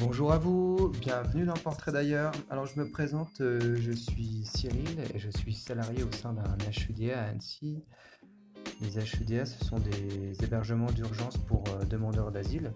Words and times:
Bonjour 0.00 0.32
à 0.32 0.38
vous, 0.38 0.90
bienvenue 0.98 1.44
dans 1.44 1.52
Portrait 1.52 1.92
d'ailleurs. 1.92 2.32
Alors 2.48 2.64
je 2.64 2.80
me 2.80 2.88
présente, 2.88 3.42
euh, 3.42 3.76
je 3.76 3.92
suis 3.92 4.46
Cyril 4.46 4.98
et 5.12 5.18
je 5.18 5.28
suis 5.28 5.52
salarié 5.52 6.02
au 6.02 6.10
sein 6.10 6.32
d'un 6.32 6.56
HUDA 6.70 7.20
à 7.20 7.24
Annecy. 7.24 7.84
Les 8.80 8.96
HUDA, 8.96 9.44
ce 9.44 9.62
sont 9.62 9.78
des 9.78 10.42
hébergements 10.42 10.90
d'urgence 10.90 11.36
pour 11.36 11.64
euh, 11.68 11.84
demandeurs 11.84 12.32
d'asile. 12.32 12.72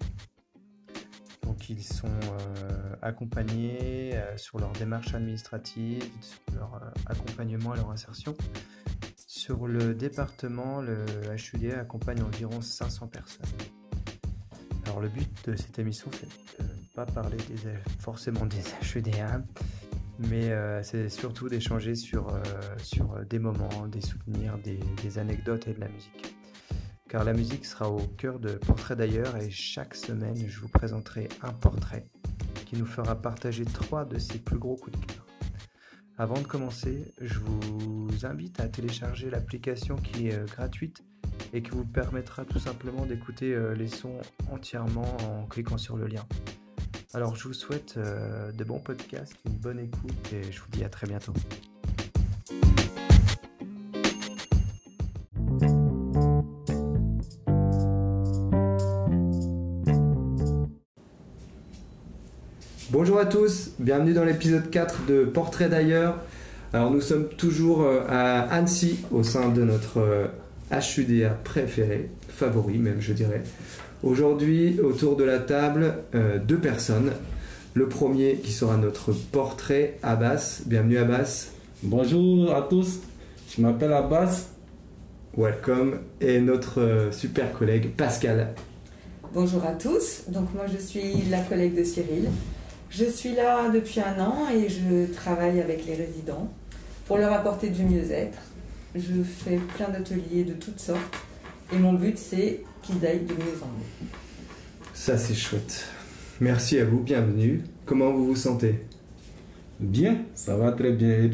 Donc 1.43 1.71
ils 1.71 1.83
sont 1.83 2.09
euh, 2.09 2.95
accompagnés 3.01 4.21
sur 4.37 4.59
leur 4.59 4.73
démarche 4.73 5.15
administrative, 5.15 6.05
sur 6.21 6.59
leur 6.59 6.93
accompagnement 7.07 7.75
et 7.75 7.79
leur 7.79 7.91
insertion. 7.91 8.37
Sur 9.27 9.67
le 9.67 9.95
département, 9.95 10.83
le 10.83 11.07
HUDA 11.55 11.81
accompagne 11.81 12.23
environ 12.23 12.61
500 12.61 13.07
personnes. 13.07 13.47
Alors 14.85 15.01
le 15.01 15.09
but 15.09 15.49
de 15.49 15.57
cette 15.57 15.79
émission, 15.79 16.11
c'est 16.13 16.74
pas 16.95 17.07
parler 17.07 17.37
des, 17.37 17.73
forcément 17.99 18.47
des 18.47 18.63
HEDA, 18.81 19.43
mais 20.21 20.51
euh, 20.51 20.83
c'est 20.85 21.09
surtout 21.09 21.49
d'échanger 21.49 21.97
sur, 21.97 22.29
euh, 22.29 22.41
sur 22.79 23.19
des 23.27 23.41
moments, 23.41 23.89
des 23.89 24.01
souvenirs, 24.01 24.59
des, 24.59 25.19
anecdotes 25.19 25.67
et 25.67 25.75
de 25.75 25.81
la 25.81 25.89
musique. 25.89 26.37
Car 27.09 27.25
la 27.25 27.33
musique 27.33 27.65
sera 27.65 27.91
au 27.91 27.99
cœur 28.17 28.39
de 28.39 28.53
Portrait 28.53 28.97
d'ailleurs 28.97 29.37
et 29.37 29.51
chaque 29.51 29.95
semaine 29.95 30.37
je 30.49 30.61
vous 30.61 30.69
présenterai 30.69 31.29
un 31.43 31.53
portrait 31.53 32.07
qui 32.65 32.77
nous 32.77 32.87
fera 32.87 33.15
partager 33.15 33.65
trois 33.65 34.05
de 34.05 34.19
ses 34.19 34.39
plus 34.39 34.59
gros 34.59 34.77
coups 34.77 34.99
de 34.99 35.07
cœur. 35.07 35.27
Avant 36.17 36.41
de 36.41 36.47
commencer, 36.47 37.13
je 37.21 37.41
vous 37.41 38.09
invite 38.25 38.61
à 38.61 38.69
télécharger 38.69 39.31
l'application 39.31 39.97
qui 39.97 40.29
est 40.29 40.35
euh, 40.35 40.45
gratuite 40.45 41.03
et 41.53 41.63
qui 41.63 41.71
vous 41.71 41.85
permettra 41.85 42.45
tout 42.45 42.61
simplement 42.61 43.05
d'écouter 43.05 43.57
les 43.77 43.89
sons 43.89 44.21
entièrement 44.51 45.17
en 45.23 45.47
cliquant 45.47 45.79
sur 45.79 45.97
le 45.97 46.07
lien. 46.07 46.25
Alors 47.15 47.37
je 47.37 47.47
vous 47.47 47.55
souhaite 47.55 47.95
euh, 47.97 48.51
de 48.51 48.65
bons 48.65 48.81
podcasts, 48.81 49.37
une 49.47 49.53
bonne 49.53 49.79
écoute 49.79 50.33
et 50.33 50.51
je 50.51 50.59
vous 50.59 50.67
dis 50.73 50.83
à 50.83 50.89
très 50.89 51.07
bientôt. 51.07 51.33
Bonjour 62.91 63.21
à 63.21 63.27
tous, 63.27 63.71
bienvenue 63.79 64.13
dans 64.13 64.25
l'épisode 64.25 64.69
4 64.69 65.07
de 65.07 65.25
Portrait 65.25 65.69
d'ailleurs. 65.69 66.19
Alors 66.73 66.91
nous 66.91 67.01
sommes 67.01 67.29
toujours 67.29 67.83
euh, 67.83 68.01
à 68.09 68.41
Annecy 68.41 69.05
au 69.13 69.23
sein 69.23 69.51
de 69.51 69.63
notre 69.63 70.31
HUDA 70.73 71.13
euh, 71.13 71.35
préféré, 71.45 72.11
favori 72.27 72.79
même 72.79 73.01
je 73.01 73.13
dirais. 73.13 73.45
Aujourd'hui, 74.05 74.81
autour 74.81 75.17
de 75.17 75.25
la 75.25 75.39
table, 75.39 75.95
euh, 76.15 76.39
deux 76.39 76.59
personnes. 76.59 77.13
Le 77.73 77.89
premier 77.89 78.35
qui 78.35 78.53
sera 78.53 78.77
notre 78.77 79.13
portrait, 79.13 79.97
Abbas. 80.03 80.61
Bienvenue 80.67 80.99
Abbas. 80.99 81.47
Bonjour 81.83 82.55
à 82.55 82.61
tous, 82.61 83.01
je 83.49 83.63
m'appelle 83.63 83.95
Abbas. 83.95 84.51
Welcome. 85.39 86.01
Et 86.21 86.39
notre 86.39 86.83
euh, 86.83 87.13
super 87.13 87.55
collègue 87.55 87.93
Pascal. 87.97 88.53
Bonjour 89.33 89.65
à 89.65 89.73
tous, 89.73 90.25
donc 90.29 90.53
moi 90.55 90.67
je 90.71 90.77
suis 90.77 91.23
la 91.31 91.41
collègue 91.41 91.75
de 91.75 91.83
Cyril. 91.83 92.29
Je 92.91 93.07
suis 93.07 93.35
là 93.35 93.71
depuis 93.71 94.01
un 94.01 94.23
an 94.23 94.51
et 94.55 94.69
je 94.69 95.11
travaille 95.15 95.63
avec 95.63 95.87
les 95.87 95.95
résidents 95.95 96.51
pour 97.07 97.17
leur 97.17 97.33
apporter 97.33 97.71
du 97.71 97.85
mieux-être. 97.85 98.39
Je 98.95 99.23
fais 99.23 99.59
plein 99.79 99.89
d'ateliers 99.89 100.45
de 100.45 100.53
toutes 100.53 100.79
sortes 100.79 101.17
et 101.73 101.79
mon 101.79 101.93
but 101.93 102.19
c'est 102.19 102.61
qu'ils 102.83 103.05
aillent 103.07 103.25
de 103.25 103.33
mieux 103.33 103.59
en 103.63 103.67
mieux. 103.67 104.09
Ça, 104.93 105.17
c'est 105.17 105.35
chouette. 105.35 105.87
Merci 106.41 106.79
à 106.79 106.85
vous, 106.85 107.01
bienvenue. 107.01 107.63
Comment 107.87 108.13
vous 108.13 108.27
vous 108.27 108.37
sentez? 108.37 108.81
Bien, 109.81 110.19
ça 110.35 110.57
va 110.57 110.73
très 110.73 110.93
bien. 110.93 111.31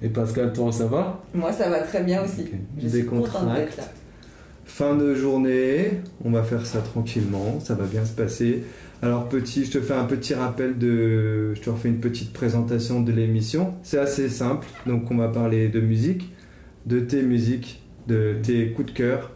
Et 0.00 0.08
Pascal, 0.08 0.52
toi, 0.52 0.72
ça 0.72 0.86
va? 0.86 1.22
Moi, 1.34 1.52
ça 1.52 1.68
va 1.70 1.80
très 1.80 2.02
bien 2.02 2.24
aussi. 2.24 2.46
Je 2.80 2.88
suis 2.88 3.06
Fin 4.64 4.96
de 4.96 5.14
journée, 5.14 6.00
on 6.24 6.30
va 6.30 6.42
faire 6.42 6.64
ça 6.64 6.80
tranquillement, 6.80 7.60
ça 7.60 7.74
va 7.74 7.84
bien 7.84 8.04
se 8.04 8.12
passer. 8.12 8.64
Alors 9.02 9.28
petit, 9.28 9.64
je 9.64 9.72
te 9.72 9.80
fais 9.80 9.92
un 9.92 10.04
petit 10.04 10.34
rappel 10.34 10.78
de, 10.78 11.54
je 11.54 11.60
te 11.60 11.68
refais 11.68 11.88
une 11.88 12.00
petite 12.00 12.32
présentation 12.32 13.02
de 13.02 13.12
l'émission. 13.12 13.74
C'est 13.82 13.98
assez 13.98 14.28
simple, 14.28 14.66
donc 14.86 15.10
on 15.10 15.16
va 15.16 15.28
parler 15.28 15.68
de 15.68 15.80
musique, 15.80 16.32
de 16.86 17.00
tes 17.00 17.22
musiques, 17.22 17.82
de 18.06 18.36
tes 18.42 18.70
coups 18.70 18.92
de 18.92 18.96
cœur, 18.96 19.31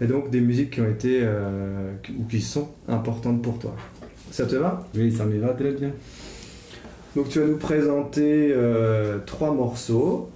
et 0.00 0.06
donc 0.06 0.30
des 0.30 0.40
musiques 0.40 0.70
qui 0.70 0.80
ont 0.80 0.88
été 0.88 1.20
euh, 1.22 1.92
ou 2.18 2.24
qui 2.24 2.40
sont 2.40 2.68
importantes 2.88 3.42
pour 3.42 3.58
toi. 3.58 3.74
Ça 4.30 4.46
te 4.46 4.56
va? 4.56 4.86
Oui, 4.94 5.12
ça 5.12 5.24
me 5.24 5.38
va 5.38 5.48
très 5.50 5.72
bien. 5.72 5.92
Donc 7.16 7.28
tu 7.28 7.40
vas 7.40 7.46
nous 7.46 7.58
présenter 7.58 8.52
euh, 8.52 9.18
trois 9.26 9.52
morceaux. 9.52 10.30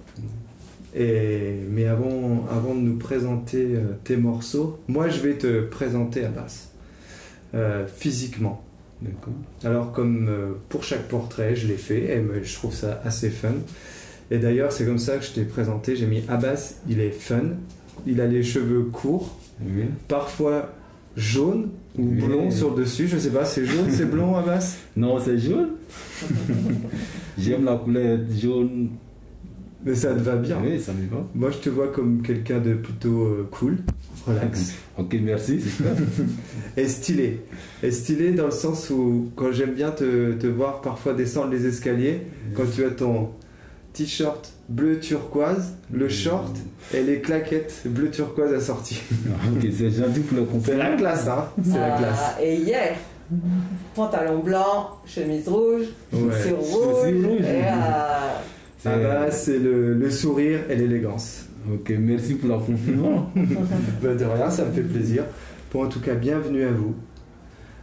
Et, 0.97 1.55
mais 1.69 1.87
avant, 1.87 2.45
avant 2.49 2.73
de 2.73 2.79
nous 2.79 2.97
présenter 2.97 3.75
euh, 3.75 3.81
tes 4.03 4.15
morceaux, 4.15 4.79
moi 4.87 5.09
je 5.09 5.19
vais 5.19 5.33
te 5.33 5.61
présenter 5.61 6.23
basse, 6.29 6.71
physiquement. 7.87 8.61
D'accord. 9.01 9.33
Alors 9.63 9.91
comme 9.91 10.29
pour 10.69 10.83
chaque 10.83 11.07
portrait, 11.07 11.55
je 11.55 11.67
l'ai 11.67 11.77
fait 11.77 12.15
et 12.15 12.23
je 12.43 12.53
trouve 12.53 12.73
ça 12.73 13.01
assez 13.03 13.29
fun. 13.29 13.55
Et 14.31 14.39
d'ailleurs, 14.39 14.71
c'est 14.71 14.85
comme 14.85 14.97
ça 14.97 15.17
que 15.17 15.25
je 15.25 15.31
t'ai 15.31 15.43
présenté. 15.43 15.95
J'ai 15.95 16.07
mis 16.07 16.23
Abbas, 16.27 16.75
il 16.89 16.99
est 16.99 17.11
fun, 17.11 17.43
il 18.05 18.21
a 18.21 18.27
les 18.27 18.43
cheveux 18.43 18.83
courts, 18.83 19.37
Parfois 20.07 20.73
jaune 21.15 21.69
ou 21.97 22.03
blond 22.03 22.51
sur 22.51 22.75
le 22.75 22.83
dessus, 22.83 23.07
je 23.07 23.17
sais 23.17 23.29
pas, 23.29 23.45
c'est 23.45 23.65
jaune, 23.65 23.89
c'est 23.89 24.09
blond 24.09 24.35
à 24.35 24.43
Non, 24.97 25.17
c'est 25.19 25.37
jaune. 25.37 25.69
J'aime 27.37 27.65
la 27.65 27.75
couleur 27.75 28.19
jaune. 28.37 28.89
Mais 29.85 29.93
ça 29.93 30.13
te 30.13 30.19
va 30.19 30.35
bien. 30.35 30.57
Oui, 30.63 30.79
ça 30.79 30.93
me 30.93 31.07
va. 31.07 31.27
Moi, 31.35 31.51
je 31.51 31.57
te 31.57 31.69
vois 31.69 31.89
comme 31.89 32.23
quelqu'un 32.23 32.59
de 32.59 32.73
plutôt 32.73 33.25
euh, 33.25 33.47
cool, 33.51 33.77
relax. 34.25 34.73
ok, 34.97 35.15
merci, 35.21 35.59
Et 36.77 36.87
stylé. 36.87 37.41
Et 37.83 37.91
stylé 37.91 38.31
dans 38.31 38.45
le 38.45 38.51
sens 38.51 38.89
où, 38.89 39.29
quand 39.35 39.51
j'aime 39.51 39.75
bien 39.75 39.91
te, 39.91 40.33
te, 40.33 40.47
voir 40.47 40.81
parfois 40.81 41.13
descendre 41.13 41.51
les 41.51 41.67
escaliers, 41.67 42.21
quand 42.55 42.63
tu 42.73 42.83
as 42.83 42.89
ton 42.89 43.29
t-shirt 43.95 44.51
bleu 44.67 44.99
turquoise, 44.99 45.73
le 45.91 46.09
short 46.09 46.55
et 46.93 47.01
les 47.01 47.21
claquettes 47.21 47.83
bleu 47.85 48.11
turquoise 48.11 48.53
assorties. 48.53 49.01
Ok, 49.55 49.65
c'est 49.71 49.89
le 49.89 50.47
C'est 50.63 50.77
la 50.77 50.95
classe, 50.95 51.27
hein 51.27 51.45
C'est 51.63 51.77
la 51.77 51.95
ah, 51.95 51.97
classe. 51.97 52.35
Et 52.41 52.55
hier, 52.55 52.95
pantalon 53.95 54.39
blanc, 54.39 54.91
chemise 55.05 55.47
rouge, 55.47 55.85
ouais. 56.11 56.51
rouge. 56.51 57.07
Et 57.41 57.61
ah 58.87 58.97
bah, 58.97 59.31
c'est 59.31 59.59
le, 59.59 60.11
sourire 60.11 60.59
et 60.69 60.75
l'élégance. 60.75 61.45
Ok, 61.73 61.91
merci 61.97 62.35
pour 62.35 62.49
la 62.49 62.57
compliment. 62.57 63.31
Bah, 64.03 64.13
de 64.13 64.25
rien, 64.25 64.49
ça 64.49 64.65
me 64.65 64.71
fait 64.71 64.81
plaisir. 64.81 65.23
Pour 65.69 65.81
en 65.81 65.87
tout 65.87 66.01
cas, 66.01 66.13
bienvenue 66.13 66.65
à 66.65 66.71
vous. 66.71 66.95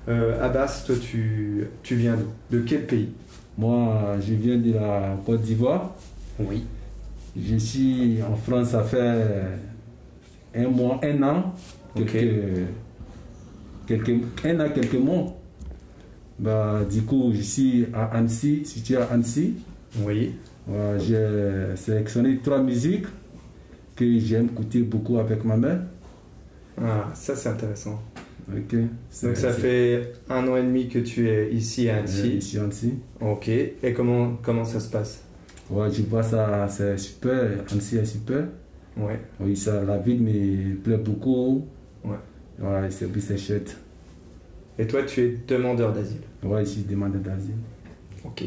Euh, 0.09 0.45
Abbas, 0.45 0.85
toi, 0.87 0.95
tu, 1.01 1.67
tu 1.83 1.97
viens 1.97 2.17
d'où 2.17 2.57
De 2.57 2.63
quel 2.63 2.87
pays? 2.87 3.09
Moi, 3.59 4.17
je 4.21 4.35
viens 4.35 4.57
de 4.57 4.73
la 4.73 5.17
Côte 5.25 5.43
d'Ivoire. 5.43 5.95
Oui. 6.39 6.65
Je 7.37 7.57
suis 7.57 8.19
en 8.23 8.37
France, 8.37 8.69
ça 8.71 8.83
fait 8.83 9.21
un 10.55 10.69
mois, 10.69 11.01
un 11.03 11.23
an, 11.23 11.55
quelques, 11.95 12.67
un 14.45 14.61
an, 14.61 14.69
quelques 14.75 14.95
mois. 14.95 15.37
Bah, 16.39 16.81
du 16.91 17.03
coup, 17.03 17.31
je 17.35 17.41
suis 17.41 17.87
à 17.95 18.05
Annecy, 18.17 18.65
situé 18.65 18.97
à 18.97 19.05
Annecy. 19.05 19.55
Oui. 20.05 20.35
J'ai 20.99 21.77
sélectionné 21.77 22.39
trois 22.39 22.63
musiques 22.63 23.07
que 23.97 24.19
j'aime 24.19 24.47
écouter 24.47 24.83
beaucoup 24.83 25.19
avec 25.19 25.45
ma 25.45 25.57
mère. 25.57 25.81
Ah, 26.81 27.11
ça 27.15 27.37
c'est 27.37 27.51
intéressant. 27.51 28.01
Ok. 28.49 28.75
Donc 29.23 29.37
ça 29.37 29.53
fait 29.53 30.13
un 30.29 30.47
an 30.49 30.57
et 30.57 30.63
demi 30.63 30.89
que 30.89 30.99
tu 30.99 31.29
es 31.29 31.53
ici 31.53 31.89
à 31.89 31.99
Annecy. 31.99 32.37
ici 32.37 32.59
à 32.59 32.65
Annecy. 32.65 32.95
Ok. 33.21 33.49
Et 33.49 33.93
comment, 33.95 34.39
comment 34.43 34.65
ça 34.65 34.81
se 34.81 34.91
passe? 34.91 35.21
Ouais, 35.71 35.91
je 35.91 36.03
vois 36.03 36.23
ça, 36.23 36.67
c'est 36.69 36.99
super. 36.99 37.51
Annecy 37.71 37.99
est 37.99 38.05
super. 38.05 38.45
Ouais. 38.97 39.21
Oui, 39.41 39.57
ça, 39.57 39.83
la 39.85 39.99
ville 39.99 40.23
me 40.23 40.75
plaît 40.77 40.99
beaucoup. 40.99 41.67
Ouais. 42.05 42.17
Ouais, 42.61 42.91
c'est 42.91 43.39
chouette. 43.39 43.77
Et 44.79 44.87
toi, 44.87 45.03
tu 45.05 45.21
es 45.23 45.39
demandeur 45.47 45.93
d'asile? 45.93 46.21
Ouais, 46.43 46.65
je 46.65 46.71
suis 46.71 46.83
demandeur 46.83 47.21
d'asile. 47.21 47.55
Ok. 48.25 48.45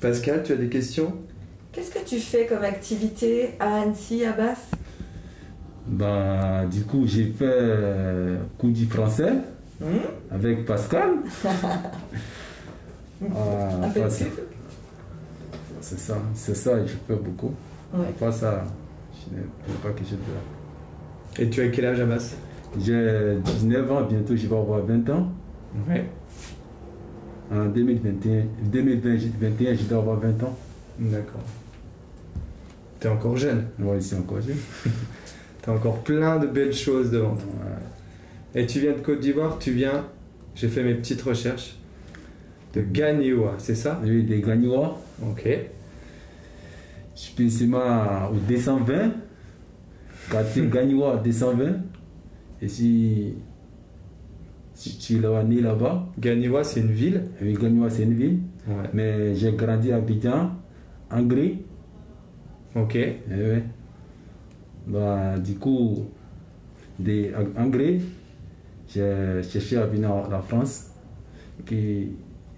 Pascal, 0.00 0.42
tu 0.44 0.52
as 0.52 0.56
des 0.56 0.68
questions? 0.68 1.14
Qu'est-ce 1.72 1.90
que 1.90 2.04
tu 2.06 2.18
fais 2.18 2.46
comme 2.46 2.62
activité 2.62 3.50
à 3.58 3.82
Annecy, 3.82 4.24
à 4.24 4.32
Basse 4.32 4.70
Bah, 5.86 6.64
du 6.70 6.82
coup, 6.82 7.04
j'ai 7.06 7.26
fait 7.26 7.44
euh, 7.48 8.38
coup 8.58 8.70
du 8.70 8.86
français 8.86 9.34
hmm? 9.80 9.86
avec 10.32 10.64
Pascal. 10.66 11.10
ah, 13.34 13.90
c'est 15.80 15.98
ça, 15.98 16.16
c'est 16.34 16.56
ça, 16.56 16.84
je 16.84 16.92
fais 17.06 17.14
beaucoup. 17.14 17.54
Ouais. 17.94 18.06
Pas 18.18 18.32
ça, 18.32 18.64
je 19.14 19.36
n'ai 19.36 19.42
pas 19.80 19.90
quelque 19.90 20.08
chose 20.08 20.18
de 21.36 21.42
Et 21.42 21.48
tu 21.48 21.60
as 21.60 21.68
quel 21.68 21.84
âge, 21.84 22.00
Abbas? 22.00 22.34
J'ai 22.80 23.38
19 23.44 23.92
ans, 23.92 24.02
bientôt 24.02 24.34
je 24.36 24.46
vais 24.46 24.56
avoir 24.56 24.80
20 24.80 25.08
ans. 25.10 25.30
Ouais. 25.88 26.04
En 27.52 27.66
2021, 27.66 28.42
2021, 28.64 29.74
je 29.74 29.82
dois 29.84 29.98
avoir 29.98 30.18
20 30.18 30.42
ans. 30.42 30.56
D'accord. 30.98 31.42
T'es 32.98 33.08
encore 33.08 33.36
jeune? 33.36 33.66
Ouais, 33.78 34.00
c'est 34.00 34.16
encore 34.16 34.40
jeune. 34.40 34.56
T'as 35.66 35.72
encore 35.72 36.02
plein 36.04 36.38
de 36.38 36.46
belles 36.46 36.72
choses 36.72 37.10
devant 37.10 37.34
toi. 37.34 37.52
Et 38.54 38.66
tu 38.66 38.78
viens 38.80 38.92
de 38.92 39.00
Côte 39.00 39.20
d'Ivoire, 39.20 39.58
tu 39.58 39.72
viens, 39.72 40.06
j'ai 40.54 40.68
fait 40.68 40.84
mes 40.84 40.94
petites 40.94 41.20
recherches, 41.22 41.76
de 42.72 42.82
Gagnoa, 42.82 43.54
c'est 43.58 43.74
ça? 43.74 44.00
Oui, 44.04 44.22
des 44.22 44.40
Gagnois. 44.40 45.00
Ok. 45.22 45.42
Je 45.44 47.20
suis 47.20 47.32
spécialement 47.32 48.28
au 48.30 48.36
220. 48.48 49.12
Quartier 50.30 50.66
Gagnois 50.66 51.16
220. 51.16 51.64
Et 52.62 52.68
si, 52.68 53.34
si 54.74 54.98
tu 54.98 55.16
es 55.16 55.44
né 55.44 55.60
là-bas, 55.60 56.06
Gagnoa, 56.18 56.64
c'est 56.64 56.80
une 56.80 56.92
ville? 56.92 57.24
Oui, 57.42 57.54
Gagnois 57.54 57.90
c'est 57.90 58.04
une 58.04 58.14
ville. 58.14 58.38
Ouais. 58.68 58.90
Mais 58.92 59.34
j'ai 59.34 59.52
grandi 59.52 59.90
à 59.92 59.96
Abidjan, 59.96 60.52
en 61.10 61.22
Gré. 61.22 61.64
Ok. 62.74 62.94
Eh 62.94 63.18
ouais. 63.30 63.64
Bah, 64.86 65.38
du 65.38 65.54
coup, 65.54 66.06
des, 66.98 67.32
en 67.56 67.66
Gré, 67.66 68.00
j'ai 68.88 69.42
cherché 69.42 69.76
à 69.76 69.86
venir 69.86 70.12
en 70.12 70.28
la 70.28 70.40
France. 70.40 70.90
Que 71.64 71.74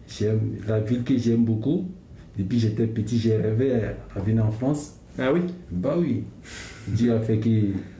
j'aime, 0.09 0.57
la 0.67 0.81
ville 0.81 1.05
que 1.05 1.17
j'aime 1.17 1.45
beaucoup. 1.45 1.89
Depuis 2.37 2.59
que 2.59 2.63
j'étais 2.63 2.87
petit, 2.87 3.19
j'ai 3.19 3.37
rêvé 3.37 3.73
à 4.15 4.21
venir 4.21 4.45
en 4.45 4.51
France. 4.51 4.95
Ah 5.19 5.33
oui? 5.33 5.41
Bah 5.71 5.97
oui. 5.99 6.25
Dieu 6.87 7.13
a 7.13 7.21
fait 7.21 7.39
que 7.39 7.51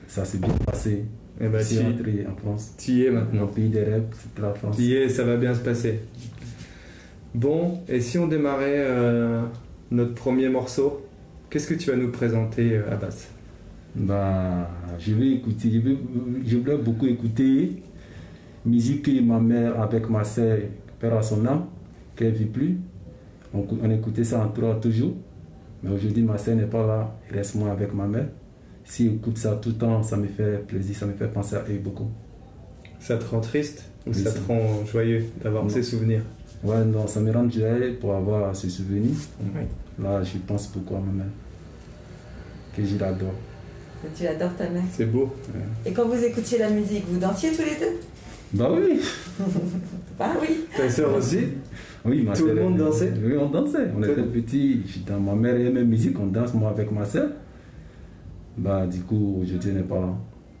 ça 0.07 0.23
s'est 0.23 0.37
bien 0.37 0.53
passé. 0.65 1.05
Eh 1.41 1.47
ben, 1.47 1.63
suis 1.63 1.77
tu, 1.77 1.83
rentré 1.83 2.27
en 2.29 2.35
France. 2.35 2.73
tu 2.77 2.91
y 2.91 3.05
es 3.05 3.09
Mon 3.11 3.19
maintenant. 3.21 3.47
pays 3.47 3.69
de 3.69 3.79
rêve, 3.79 4.03
c'était 4.11 4.41
la 4.41 4.53
France. 4.53 4.75
Tu 4.75 4.83
y 4.83 4.93
es, 4.93 5.09
ça 5.09 5.23
va 5.23 5.37
bien 5.37 5.53
se 5.53 5.61
passer. 5.61 5.99
Bon, 7.33 7.79
et 7.87 8.01
si 8.01 8.17
on 8.17 8.27
démarrait 8.27 8.75
euh, 8.77 9.43
notre 9.91 10.15
premier 10.15 10.49
morceau, 10.49 11.05
qu'est-ce 11.49 11.67
que 11.67 11.75
tu 11.75 11.91
vas 11.91 11.97
nous 11.97 12.11
présenter, 12.11 12.75
euh, 12.75 12.91
Abbas? 12.91 13.29
Bah, 13.95 14.69
je 14.99 15.13
vais 15.13 15.31
écouter, 15.31 15.71
je, 15.71 15.79
vais, 15.79 15.97
je 16.45 16.57
voulais 16.57 16.77
beaucoup 16.77 17.07
écouter 17.07 17.81
musique 18.65 19.03
que 19.03 19.21
ma 19.21 19.39
mère 19.39 19.79
avec 19.81 20.09
ma 20.09 20.23
soeur, 20.23 20.59
père 20.99 21.15
à 21.17 21.21
son 21.23 21.45
âme, 21.45 21.65
qu'elle 22.15 22.33
ne 22.33 22.37
vit 22.37 22.45
plus. 22.45 22.77
On, 23.53 23.61
cou- 23.63 23.79
on 23.81 23.89
écoutait 23.89 24.23
ça 24.23 24.43
en 24.45 24.49
trois 24.49 24.75
toujours. 24.79 25.13
Mais 25.81 25.89
aujourd'hui, 25.91 26.23
ma 26.23 26.37
soeur 26.37 26.55
n'est 26.55 26.65
pas 26.65 26.85
là, 26.85 27.15
il 27.29 27.35
reste 27.37 27.55
moi 27.55 27.71
avec 27.71 27.93
ma 27.93 28.05
mère. 28.05 28.27
Si 28.85 29.07
écoute 29.07 29.37
ça 29.37 29.55
tout 29.55 29.69
le 29.69 29.75
temps, 29.75 30.03
ça 30.03 30.17
me 30.17 30.27
fait 30.27 30.65
plaisir, 30.67 30.95
ça 30.95 31.05
me 31.05 31.13
fait 31.13 31.27
penser 31.27 31.55
à 31.55 31.63
eux 31.69 31.79
beaucoup. 31.83 32.09
Ça 32.99 33.17
te 33.17 33.23
rend 33.25 33.39
triste 33.39 33.85
ou 34.05 34.09
Oui, 34.11 34.15
ça 34.15 34.31
ça- 34.31 34.39
te 34.39 34.47
rend 34.47 34.85
joyeux 34.85 35.25
d'avoir 35.43 35.69
ces 35.71 35.83
souvenirs? 35.83 36.21
Ouais, 36.63 36.83
non, 36.83 37.07
ça 37.07 37.21
me 37.21 37.31
rend 37.31 37.49
joyeux 37.49 37.97
pour 37.99 38.13
avoir 38.13 38.53
ce 38.55 38.69
souvenir. 38.69 39.11
Oui. 39.41 39.61
Là, 40.03 40.21
je 40.23 40.37
pense 40.39 40.71
beaucoup 40.71 40.95
à 40.95 40.99
ma 40.99 41.11
mère, 41.11 41.31
que 42.75 42.83
je 42.83 42.97
l'adore. 42.97 43.33
Tu 44.15 44.25
adores 44.27 44.55
ta 44.55 44.69
mère. 44.69 44.83
C'est 44.91 45.05
beau. 45.11 45.33
Et 45.85 45.91
quand 45.91 46.07
vous 46.07 46.23
écoutiez 46.23 46.57
la 46.59 46.69
musique, 46.69 47.03
vous 47.09 47.19
dansiez 47.19 47.51
tous 47.51 47.63
les 47.63 47.75
deux? 47.79 47.97
Bah 48.53 48.69
oui, 48.73 48.99
Bah 50.17 50.31
oui. 50.41 50.61
Ta 50.75 50.89
sœur 50.89 51.15
aussi? 51.15 51.39
Oui, 52.05 52.23
ma 52.23 52.33
Tout 52.33 52.47
le 52.47 52.55
monde 52.55 52.77
dansait 52.77 53.11
Oui, 53.23 53.33
on 53.37 53.49
dansait. 53.49 53.87
On 53.95 54.01
Tout- 54.01 54.09
était 54.11 54.23
petits, 54.23 54.81
dans 55.05 55.19
ma 55.19 55.35
mère 55.35 55.55
aimait 55.55 55.81
la 55.81 55.85
musique, 55.85 56.17
on 56.19 56.27
danse 56.27 56.53
moi 56.53 56.69
avec 56.71 56.91
ma 56.91 57.05
soeur. 57.05 57.29
Bah 58.57 58.87
du 58.87 59.01
coup, 59.01 59.43
elle 59.43 59.73
n'est 59.75 59.81
pas 59.83 59.99
là. 59.99 60.13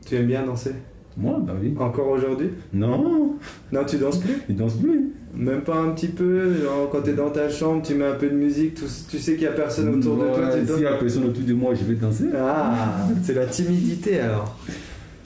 Tu 0.05 0.15
aimes 0.15 0.27
bien 0.27 0.45
danser? 0.45 0.71
Moi, 1.17 1.41
bah 1.45 1.53
oui. 1.59 1.73
Encore 1.79 2.09
aujourd'hui? 2.09 2.49
Non, 2.73 3.35
Non, 3.71 3.85
tu 3.85 3.97
danses 3.97 4.19
plus? 4.19 4.35
Il 4.49 4.55
danse 4.55 4.75
plus. 4.75 5.13
Même 5.35 5.61
pas 5.61 5.75
un 5.77 5.91
petit 5.91 6.07
peu 6.07 6.53
genre, 6.61 6.89
Quand 6.91 7.01
t'es 7.01 7.13
dans 7.13 7.29
ta 7.29 7.49
chambre, 7.49 7.81
tu 7.85 7.93
mets 7.95 8.05
un 8.07 8.15
peu 8.15 8.29
de 8.29 8.35
musique, 8.35 8.75
tu, 8.75 8.83
tu 9.09 9.19
sais 9.19 9.33
qu'il 9.33 9.43
y 9.43 9.47
a 9.47 9.51
personne 9.51 9.89
autour 9.95 10.15
de 10.17 10.27
toi, 10.33 10.47
Ouais, 10.47 10.59
tu 10.59 10.65
danses 10.65 10.75
S'il 10.77 10.83
y 10.83 10.87
a 10.87 10.93
personne 10.95 11.25
autour 11.25 11.43
de 11.43 11.53
moi, 11.53 11.73
je 11.75 11.83
vais 11.85 11.95
danser. 11.95 12.25
Ah, 12.37 13.05
c'est 13.23 13.33
la 13.35 13.45
timidité 13.45 14.19
alors. 14.19 14.57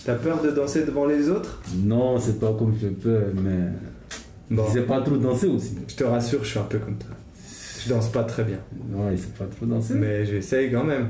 T'as 0.05 0.15
peur 0.15 0.41
de 0.41 0.50
danser 0.51 0.83
devant 0.83 1.05
les 1.05 1.29
autres? 1.29 1.61
Non, 1.77 2.19
c'est 2.19 2.38
pas 2.39 2.53
comme 2.59 2.73
je 2.81 2.88
peux, 2.89 3.19
mais 3.41 3.69
Bon, 4.51 4.65
je 4.67 4.73
sais 4.73 4.81
pas 4.81 5.00
trop 5.01 5.15
danser 5.15 5.47
aussi. 5.47 5.75
je 5.88 5.95
te 5.95 6.03
rassure, 6.03 6.44
je 6.44 6.50
suis 6.50 6.59
un 6.59 6.63
peu 6.63 6.77
comme 6.79 6.97
toi. 6.97 7.09
Je 7.85 7.89
danse 7.89 8.09
pas 8.11 8.23
très 8.23 8.44
bien, 8.44 8.59
Ouais, 8.94 9.13
il 9.13 9.17
sait 9.19 9.27
pas 9.39 9.45
trop 9.45 9.65
danser. 9.65 9.94
mais 9.95 10.25
j'essaye 10.25 10.69
quand 10.71 10.83
même. 10.83 11.09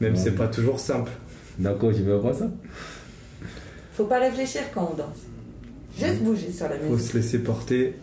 Même 0.00 0.16
si 0.16 0.24
Ouais. 0.24 0.30
c'est 0.30 0.36
pas 0.36 0.48
toujours 0.48 0.80
simple. 0.80 1.10
D'accord, 1.58 1.92
je 1.92 2.02
vais 2.02 2.16
voir 2.16 2.34
ça. 2.34 2.48
Faut 3.94 4.04
pas 4.04 4.18
réfléchir 4.20 4.62
quand 4.74 4.90
on 4.92 4.96
danse. 4.96 5.18
Juste 5.98 6.22
bouger 6.22 6.50
sur 6.50 6.68
la 6.68 6.76
Faut 6.76 6.92
musique. 6.94 7.10
se 7.10 7.16
laisser 7.16 7.38
porter. 7.40 7.94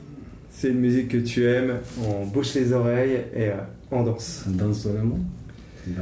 C'est 0.50 0.70
une 0.70 0.80
musique 0.80 1.10
que 1.10 1.18
tu 1.18 1.46
aimes, 1.46 1.76
on 2.04 2.26
bouche 2.26 2.56
les 2.56 2.74
oreilles 2.74 3.22
et 3.36 3.50
euh, 3.50 3.56
on 3.92 4.04
danse. 4.04 4.44
On 4.48 4.52
danse 4.56 4.80
seulement. 4.82 5.20
Bah, 5.88 6.02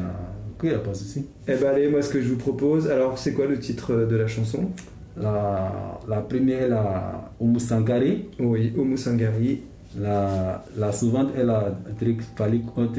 ok, 0.51 0.59
il 0.63 0.69
n'y 0.69 0.75
a 0.75 0.79
pas 0.79 0.91
de 0.91 0.95
souci. 0.95 1.25
Eh 1.47 1.55
ben 1.55 1.67
allez, 1.67 1.89
moi 1.89 2.01
ce 2.01 2.09
que 2.09 2.21
je 2.21 2.29
vous 2.29 2.37
propose, 2.37 2.87
alors 2.89 3.17
c'est 3.17 3.33
quoi 3.33 3.47
le 3.47 3.59
titre 3.59 3.93
de 4.09 4.15
la 4.15 4.27
chanson? 4.27 4.69
La, 5.17 5.99
la 6.07 6.21
première, 6.21 6.67
la 6.69 7.31
Oumou 7.39 7.59
Sankari. 7.59 8.25
Oui, 8.39 8.73
Oumou 8.77 8.95
Sangari. 8.97 9.61
La, 9.99 10.63
la 10.77 10.91
suivante 10.91 11.29
est 11.37 11.43
la 11.43 11.73
Trik 11.99 12.21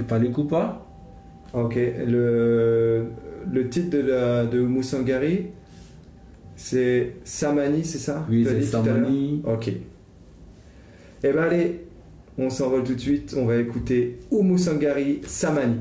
Palikupa. 0.08 0.82
Ok, 1.54 1.78
le, 2.06 3.04
le 3.50 3.68
titre 3.68 3.90
de, 3.96 4.02
la, 4.02 4.44
de 4.46 4.60
c'est 6.56 7.12
Samani, 7.24 7.84
c'est 7.84 7.98
ça 7.98 8.26
Oui, 8.28 8.44
c'est 8.48 8.62
Samani. 8.62 9.42
Ok. 9.46 9.68
Eh 9.68 11.32
ben 11.32 11.38
allez, 11.38 11.80
on 12.38 12.50
s'envole 12.50 12.84
tout 12.84 12.94
de 12.94 13.00
suite, 13.00 13.34
on 13.38 13.46
va 13.46 13.56
écouter 13.56 14.18
Oumou 14.30 14.58
Sangari, 14.58 15.20
Samani. 15.26 15.76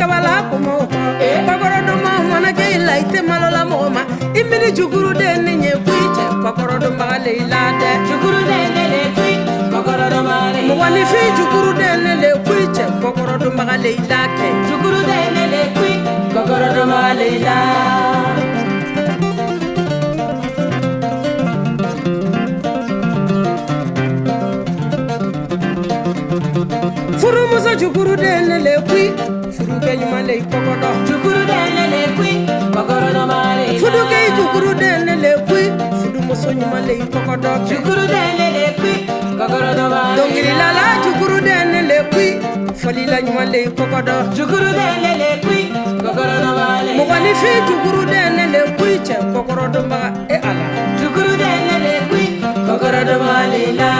Kabala 0.00 0.32
kɔma 0.48 0.72
o 0.80 0.84
kɔ 0.92 1.00
kɔkɔrɔdoma 1.46 2.10
mana 2.30 2.50
kɛ 2.58 2.64
i 2.76 2.78
la 2.86 2.94
i 3.02 3.04
tɛ 3.12 3.20
malola 3.28 3.62
mɔgɔ 3.70 3.88
ma 3.96 4.02
i 4.38 4.40
mini 4.48 4.68
juguruden 4.76 5.36
ni 5.44 5.52
ɲɛ 5.62 5.72
kuyi 5.84 6.06
cɛ 6.16 6.24
kɔkɔrɔdonbaga 6.42 7.16
le 7.24 7.32
i 7.42 7.44
la 7.52 7.60
dɛ 7.80 7.90
mɔgɔnifin 10.68 11.28
juguruden 11.36 11.96
ne 12.04 12.12
le 12.22 12.30
kuyi 12.46 12.64
cɛ 12.76 12.84
kɔkɔrɔdonbaga 13.02 13.76
le 13.82 13.90
i 13.98 14.02
la 14.10 14.20
kɛ 14.36 14.46
kɔkɔrɔdonbaga 16.34 17.12
le 17.18 17.26
i 17.36 17.38
la 17.46 17.56
furumuso 27.20 27.72
juguruden 27.80 28.40
ne 28.48 28.56
le 28.66 28.74
kuyi 28.88 29.39
ke 29.90 29.96
nyuma 30.00 30.22
le 30.22 30.34
jukuru 31.06 31.40
dele 31.50 31.84
le 31.92 32.02
kwi 32.16 32.32
kokoro 32.74 33.08
no 33.14 33.22
male 33.30 33.64
fudu 33.80 34.02
ke 34.10 34.20
jukuru 34.36 34.70
dele 34.80 35.14
le 35.22 35.32
kwi 35.48 35.62
fudu 36.00 36.20
moso 36.26 36.52
nyuma 36.58 36.78
le 36.88 36.94
koko 37.14 37.34
do 37.44 37.52
jukuru 37.70 38.04
dele 38.12 38.46
le 38.56 38.66
kwi 38.78 38.92
kokoro 39.38 39.72
no 39.78 39.88
male 39.94 40.14
dongiri 40.18 40.52
la 40.60 40.68
la 40.78 40.86
jukuru 41.04 41.40
dele 41.48 41.80
le 41.90 41.98
kwi 42.12 42.28
foli 42.82 43.04
la 43.12 43.18
nyuma 43.26 43.44
le 43.52 43.64
koko 43.78 44.00
do 44.08 44.16
jukuru 44.36 44.70
dele 44.78 45.12
le 45.22 45.30
kwi 45.44 45.60
kokoro 46.04 46.36
no 46.44 46.50
male 46.60 46.92
mo 46.98 47.04
fi 47.42 47.52
jukuru 47.68 48.02
dele 48.12 48.44
le 48.54 48.62
kwi 48.78 48.92
che 49.06 49.16
kokoro 49.34 49.66
do 49.74 49.82
mba 49.88 50.02
jukuru 51.00 51.32
dele 51.42 51.76
le 51.86 51.94
kwi 52.10 52.24
kokoro 52.68 53.02
do 53.10 53.16
male 53.26 53.64
la 53.80 53.90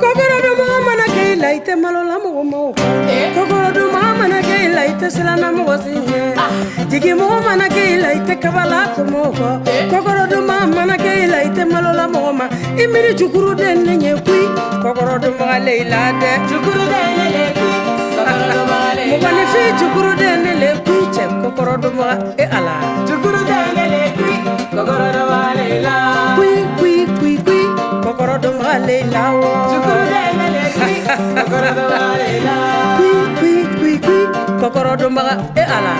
kokoro 0.00 0.36
duma 0.44 0.66
mana 0.86 1.06
kɛ 1.14 1.22
i 1.32 1.34
la 1.42 1.48
i 1.56 1.60
tɛ 1.66 1.74
malola 1.82 2.16
mɔgɔ 2.24 2.42
ma 2.50 2.58
o 2.66 2.72
kokoro 3.34 3.68
duma 3.76 4.00
mana 4.18 4.38
kɛ 4.48 4.54
i 4.64 4.68
la 4.76 4.82
i 4.90 4.92
tɛ 5.00 5.06
siranna 5.14 5.48
mɔgɔ 5.56 5.74
si 5.84 5.92
ɲɛ 6.08 6.20
jigi 6.90 7.12
mɔgɔ 7.20 7.36
mana 7.46 7.66
kɛ 7.74 7.82
i 7.92 7.96
la 8.02 8.08
i 8.16 8.20
tɛ 8.26 8.34
kabala 8.42 8.78
tɔmɔ 8.96 9.18
o 9.26 9.30
kɔ 9.38 9.48
kokoro 9.90 10.24
duma 10.32 10.56
mana 10.76 10.96
kɛ 10.96 11.10
i 11.24 11.26
la 11.32 11.38
i 11.46 11.50
tɛ 11.56 11.62
malola 11.72 12.04
mɔgɔ 12.14 12.32
ma. 12.38 12.46
I 12.80 12.84
miiri 12.92 13.12
jukuru 13.18 13.54
den 13.54 13.84
ne 13.84 13.94
ɲɛ 14.02 14.12
kui. 14.24 14.42
Kokoro 14.82 15.14
dumaga 15.22 15.58
le 15.64 15.72
i 15.82 15.84
la 15.92 16.00
dɛ 16.20 16.30
jukuru 16.48 16.84
den 16.92 17.08
ne 17.18 17.26
le 17.34 17.44
kui. 17.58 17.72
Kokoro 18.16 18.44
dumaga 18.52 18.90
le 18.96 19.02
i 19.02 19.10
la 19.10 19.28
mɔgɔnifin 19.28 19.68
jukuru 19.80 20.12
den 20.20 20.36
ne 20.44 20.52
le 20.62 20.70
kui 20.84 21.00
cɛ 21.14 21.24
kokoro 21.42 21.74
dumaga 21.82 22.16
e 22.42 22.44
ala. 22.56 22.74
Jukuru 23.08 23.40
den 23.50 23.62
Okorodo 28.22 28.52
Malela. 28.54 29.22
Kokorodo 34.60 35.10
Malela. 35.10 35.94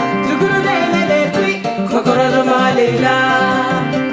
Kokorodo 1.90 2.44
Malela. 2.46 4.11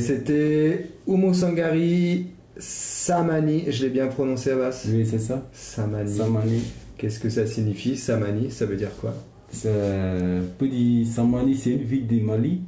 C'était 0.00 0.86
Oumo 1.06 1.32
Sangari 1.32 2.26
Samani, 2.56 3.64
je 3.68 3.84
l'ai 3.84 3.90
bien 3.90 4.06
prononcé 4.08 4.50
à 4.52 4.56
basse. 4.56 4.86
Oui, 4.88 5.06
c'est 5.06 5.18
ça. 5.18 5.46
Samani. 5.52 6.16
Samani. 6.16 6.62
Qu'est-ce 6.98 7.18
que 7.18 7.30
ça 7.30 7.46
signifie 7.46 7.96
Samani, 7.96 8.50
ça 8.50 8.66
veut 8.66 8.76
dire 8.76 8.90
quoi? 9.00 9.14
Dire 9.52 9.72
Samani, 11.06 11.56
c'est 11.56 11.70
une 11.70 11.82
ville 11.82 12.06
du 12.06 12.20
Mali. 12.20 12.60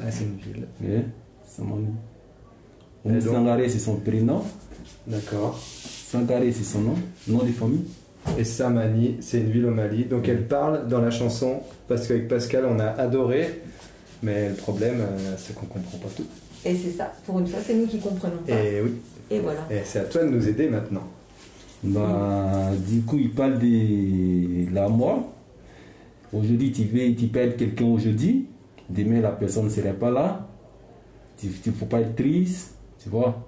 Ah, 0.00 0.10
c'est 0.10 0.24
une 0.24 0.36
ville. 0.36 0.66
Oui, 0.82 1.02
Samani. 1.46 1.88
Sangaré, 3.20 3.68
c'est 3.68 3.78
son 3.78 3.96
prénom. 3.96 4.42
D'accord. 5.06 5.58
Sangaré, 5.60 6.52
c'est 6.52 6.64
son 6.64 6.80
nom, 6.80 6.94
nom 7.28 7.44
de 7.44 7.52
famille. 7.52 7.84
Et 8.38 8.44
Samani, 8.44 9.16
c'est 9.20 9.38
une 9.38 9.50
ville 9.50 9.66
au 9.66 9.70
Mali. 9.70 10.04
Donc 10.04 10.28
elle 10.28 10.46
parle 10.46 10.88
dans 10.88 11.00
la 11.00 11.10
chanson, 11.10 11.60
parce 11.88 12.08
qu'avec 12.08 12.28
Pascal, 12.28 12.64
on 12.68 12.78
a 12.80 12.86
adoré, 12.86 13.60
mais 14.22 14.48
le 14.48 14.54
problème, 14.54 15.00
euh, 15.00 15.34
c'est 15.38 15.54
qu'on 15.54 15.66
comprend 15.66 15.98
pas 15.98 16.08
tout. 16.16 16.26
Et 16.66 16.74
c'est 16.74 16.90
ça, 16.90 17.12
pour 17.24 17.38
une 17.38 17.46
fois, 17.46 17.60
c'est 17.64 17.74
nous 17.74 17.86
qui 17.86 18.00
comprenons 18.00 18.38
pas. 18.46 18.52
Et 18.52 18.80
oui, 18.82 18.90
Et 19.30 19.38
voilà. 19.38 19.60
et 19.70 19.82
c'est 19.84 20.00
à 20.00 20.04
toi 20.04 20.24
de 20.24 20.30
nous 20.30 20.48
aider 20.48 20.68
maintenant. 20.68 21.04
Bah, 21.84 22.70
du 22.88 23.02
coup, 23.02 23.18
il 23.18 23.30
parle 23.30 23.58
de 23.60 24.74
la 24.74 24.88
mort. 24.88 25.32
Aujourd'hui, 26.32 26.72
tu 26.72 26.82
veux, 26.84 27.14
tu 27.14 27.28
perds 27.28 27.56
quelqu'un 27.56 27.84
aujourd'hui. 27.84 28.46
Demain, 28.90 29.20
la 29.20 29.30
personne 29.30 29.66
ne 29.66 29.70
serait 29.70 29.92
pas 29.94 30.10
là. 30.10 30.48
Il 31.42 31.50
ne 31.66 31.72
faut 31.72 31.86
pas 31.86 32.00
être 32.00 32.16
triste, 32.16 32.74
tu 33.00 33.08
vois. 33.10 33.44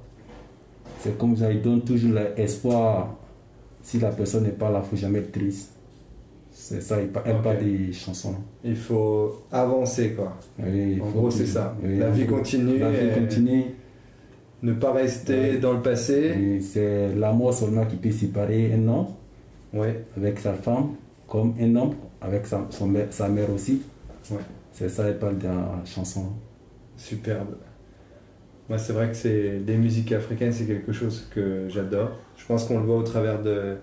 C'est 1.01 1.19
comme 1.19 1.37
ça, 1.37 1.51
il 1.51 1.61
donne 1.61 1.83
toujours 1.83 2.13
l'espoir. 2.37 3.17
Si 3.83 3.99
la 3.99 4.11
personne 4.11 4.45
n'est 4.45 4.51
pas 4.51 4.71
là, 4.71 4.79
il 4.79 4.83
ne 4.85 4.89
faut 4.91 4.97
jamais 4.97 5.19
être 5.21 5.33
triste. 5.33 5.73
C'est 6.69 6.83
ça, 6.83 7.01
il 7.01 7.09
parle 7.09 7.31
Ok. 7.37 7.43
pas 7.43 7.55
des 7.55 7.93
chansons. 7.93 8.35
Il 8.63 8.77
faut 8.77 9.43
avancer, 9.51 10.11
quoi. 10.13 10.37
Oui, 10.59 10.95
il 10.97 11.03
En 11.03 11.09
gros, 11.11 11.31
c'est 11.31 11.47
ça. 11.47 11.75
oui, 11.83 11.99
La 11.99 12.11
vie 12.11 12.27
continue 12.27 12.79
La 12.79 12.91
vie 12.91 13.11
continue. 13.19 13.65
Ne 14.63 14.73
pas 14.75 14.93
rester 14.93 15.59
dans 15.59 15.73
le 15.73 15.81
passé. 15.83 16.61
C'est 16.61 17.15
la 17.15 17.33
mort 17.33 17.55
seulement 17.55 17.87
qui 17.87 17.97
peut 17.97 18.11
séparer 18.11 18.73
un 18.75 18.87
homme 18.89 19.07
avec 20.17 20.39
sa 20.41 20.53
femme, 20.55 20.97
comme 21.27 21.55
un 21.61 21.75
homme 21.77 21.95
avec 22.21 22.47
sa, 22.47 22.67
son 22.71 22.93
sa 23.11 23.29
mère 23.29 23.51
aussi. 23.55 23.81
C'est 24.73 24.89
ça, 24.91 25.07
elle 25.09 25.19
parle 25.19 25.39
de 25.39 25.47
la 25.47 25.81
chanson. 25.85 26.27
superbe. 26.97 27.57
Moi, 28.69 28.77
c'est 28.77 28.93
vrai 28.93 29.09
que 29.09 29.17
c'est 29.17 29.61
les 29.67 29.77
musiques 29.79 30.13
africaines, 30.13 30.53
c'est 30.53 30.67
quelque 30.67 30.93
chose 30.93 31.27
que 31.35 31.67
j'adore. 31.71 32.11
Je 32.37 32.45
pense 32.45 32.65
qu'on 32.65 32.79
le 32.79 32.85
voit 32.85 32.97
au 32.99 33.03
travers 33.03 33.43
de 33.43 33.77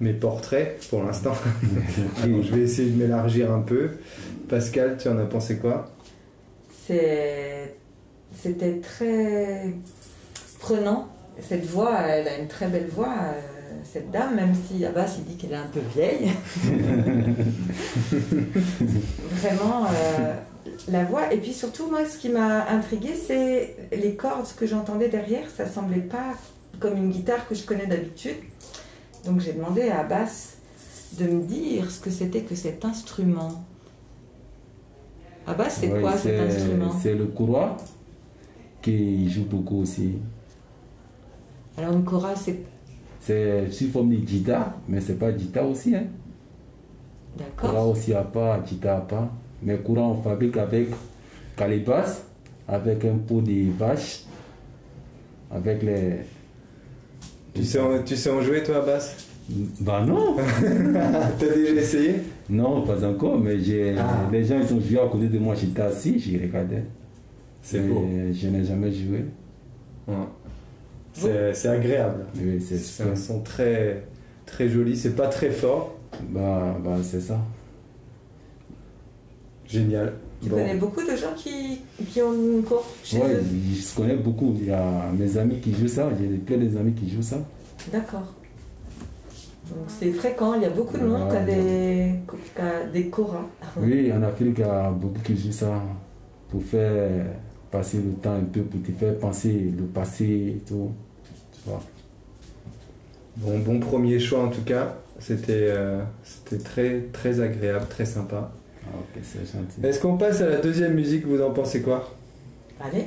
mes 0.00 0.12
portraits 0.12 0.78
pour 0.90 1.02
l'instant. 1.02 1.34
Je 2.22 2.54
vais 2.54 2.62
essayer 2.62 2.90
de 2.90 2.96
m'élargir 2.96 3.52
un 3.52 3.62
peu. 3.62 3.90
Pascal, 4.48 4.96
tu 4.98 5.08
en 5.08 5.18
as 5.18 5.26
pensé 5.26 5.58
quoi? 5.58 5.90
C'était 6.86 8.80
très 8.82 9.72
prenant. 10.60 11.08
Cette 11.40 11.66
voix, 11.66 12.00
elle 12.00 12.28
a 12.28 12.38
une 12.38 12.48
très 12.48 12.68
belle 12.68 12.88
voix, 12.88 13.12
euh, 13.12 13.40
cette 13.84 14.10
dame, 14.10 14.36
même 14.36 14.54
si 14.54 14.84
Abbas 14.84 15.16
il 15.18 15.24
dit 15.24 15.36
qu'elle 15.36 15.52
est 15.52 15.56
un 15.56 15.66
peu 15.66 15.80
vieille. 15.94 16.30
Vraiment, 19.32 19.84
euh, 19.84 20.34
la 20.88 21.04
voix. 21.04 21.32
Et 21.32 21.38
puis 21.38 21.52
surtout, 21.52 21.90
moi, 21.90 22.06
ce 22.06 22.16
qui 22.18 22.30
m'a 22.30 22.68
intriguée, 22.70 23.14
c'est 23.14 23.76
les 23.92 24.14
cordes 24.14 24.46
que 24.56 24.66
j'entendais 24.66 25.08
derrière. 25.08 25.44
Ça 25.54 25.66
semblait 25.66 26.00
pas 26.00 26.34
comme 26.80 26.96
une 26.96 27.10
guitare 27.10 27.46
que 27.48 27.54
je 27.54 27.64
connais 27.64 27.86
d'habitude. 27.86 28.36
Donc 29.26 29.40
j'ai 29.40 29.52
demandé 29.52 29.88
à 29.88 30.00
Abbas 30.00 30.56
de 31.18 31.24
me 31.24 31.42
dire 31.42 31.90
ce 31.90 32.00
que 32.00 32.10
c'était 32.10 32.42
que 32.42 32.54
cet 32.54 32.84
instrument. 32.84 33.64
Abbas, 35.46 35.70
c'est 35.70 35.88
quoi 36.00 36.16
cet 36.16 36.40
instrument? 36.40 36.92
C'est 37.00 37.14
le 37.14 37.26
courroie 37.26 37.76
qui 38.82 39.28
joue 39.28 39.44
beaucoup 39.44 39.82
aussi. 39.82 40.14
Alors 41.76 41.92
une 41.92 42.04
chorale, 42.04 42.36
c'est 42.36 42.60
C'est 43.20 43.70
sous 43.70 43.88
forme 43.88 44.10
de 44.10 44.16
guitare, 44.16 44.74
mais 44.88 45.00
c'est 45.00 45.18
pas 45.18 45.32
guitare 45.32 45.68
aussi. 45.68 45.94
Hein. 45.94 46.04
D'accord. 47.36 47.90
aussi 47.90 48.14
à 48.14 48.22
part, 48.22 48.62
guitare 48.62 48.98
à 48.98 49.06
part. 49.06 49.28
Mais 49.62 49.76
courant, 49.78 50.12
on 50.12 50.22
fabrique 50.22 50.56
avec 50.56 50.88
calebasse, 51.56 52.24
avec 52.68 53.04
un 53.04 53.16
pot 53.16 53.40
de 53.40 53.70
vache, 53.72 54.22
avec 55.50 55.82
les. 55.82 56.20
Tu 57.56 57.64
sais, 57.64 57.80
en, 57.80 58.02
tu 58.02 58.16
sais 58.16 58.30
en 58.30 58.40
jouer, 58.40 58.62
toi, 58.62 58.76
Abbas 58.78 59.14
Bah 59.80 60.04
non 60.06 60.36
T'as 61.38 61.46
déjà 61.54 61.72
essayé? 61.80 62.14
Non, 62.50 62.82
pas 62.82 63.04
encore, 63.04 63.38
mais 63.38 63.58
j'ai 63.58 63.96
Ah. 63.98 64.28
les 64.30 64.44
gens 64.44 64.58
ils 64.60 64.74
ont 64.74 64.80
joué 64.80 64.98
à 65.00 65.06
côté 65.08 65.26
de 65.28 65.38
moi, 65.38 65.54
j'étais 65.54 65.82
assis, 65.82 66.18
j'y 66.18 66.38
regardais. 66.38 66.84
C'est 67.62 67.80
beau. 67.80 68.06
Je 68.32 68.48
n'ai 68.48 68.64
jamais 68.64 68.92
joué. 68.92 69.24
Ouais. 70.06 70.14
C'est 71.12 71.54
c'est 71.54 71.68
agréable. 71.68 72.26
Oui, 72.36 72.60
c'est 72.60 73.02
un 73.02 73.16
son 73.16 73.40
très, 73.40 74.04
très 74.44 74.68
joli. 74.68 74.96
C'est 74.96 75.16
pas 75.16 75.26
très 75.28 75.50
fort. 75.50 75.96
Bah, 76.30 76.76
bah 76.84 76.98
c'est 77.02 77.20
ça. 77.20 77.38
Génial. 79.66 80.12
Tu 80.42 80.48
Bon. 80.50 80.56
connais 80.56 80.74
beaucoup 80.76 81.02
de 81.02 81.16
gens 81.16 81.32
qui, 81.36 81.80
qui 82.10 82.20
ont 82.22 82.32
une 82.34 82.62
chez 83.02 83.18
Ouais, 83.18 83.34
eux 83.36 83.42
je 83.42 83.96
connais 83.96 84.16
beaucoup. 84.16 84.54
Il 84.58 84.66
y 84.66 84.70
a 84.70 85.10
mes 85.18 85.36
amis 85.38 85.58
qui 85.60 85.72
jouent 85.74 85.88
ça, 85.88 86.10
j'ai 86.18 86.28
plein 86.36 86.58
d'amis 86.58 86.92
qui 86.92 87.08
jouent 87.10 87.22
ça. 87.22 87.38
D'accord. 87.92 88.34
Donc 89.68 89.86
c'est 89.88 90.12
fréquent, 90.12 90.54
il 90.54 90.62
y 90.62 90.66
a 90.66 90.70
beaucoup 90.70 90.96
de 90.96 91.04
monde 91.04 91.28
qui 91.30 91.36
a 91.36 91.44
des, 91.44 92.14
qui 92.54 92.60
a 92.60 92.84
des 92.86 93.08
choras. 93.08 93.46
Oui, 93.80 94.12
en 94.12 94.22
Afrique, 94.22 94.54
il 94.58 94.60
y 94.60 94.64
a 94.64 94.90
beaucoup 94.90 95.20
qui 95.22 95.36
jouent 95.36 95.50
ça 95.52 95.82
pour 96.50 96.62
faire 96.62 97.26
passer 97.70 97.96
le 97.98 98.12
temps 98.12 98.34
un 98.34 98.44
peu, 98.44 98.60
pour 98.62 98.80
te 98.82 98.92
faire 98.92 99.18
penser 99.18 99.72
le 99.76 99.84
passé 99.84 100.54
et 100.56 100.62
tout. 100.68 100.90
Tu 101.52 101.68
vois. 101.68 101.82
Bon, 103.38 103.58
bon 103.58 103.80
premier 103.80 104.18
choix 104.20 104.44
en 104.44 104.48
tout 104.48 104.62
cas. 104.62 104.94
C'était 105.18 105.68
euh, 105.70 106.02
c'était 106.22 106.62
très, 106.62 107.00
très 107.12 107.40
agréable, 107.40 107.86
très 107.88 108.04
sympa. 108.04 108.52
Ah, 108.86 108.96
ok, 108.98 109.22
c'est 109.22 109.46
gentil. 109.46 109.80
Est-ce 109.84 110.00
qu'on 110.00 110.16
passe 110.16 110.40
à 110.40 110.48
la 110.48 110.56
deuxième 110.58 110.94
musique 110.94 111.26
Vous 111.26 111.40
en 111.42 111.50
pensez 111.50 111.82
quoi? 111.82 112.12
Allez, 112.80 113.06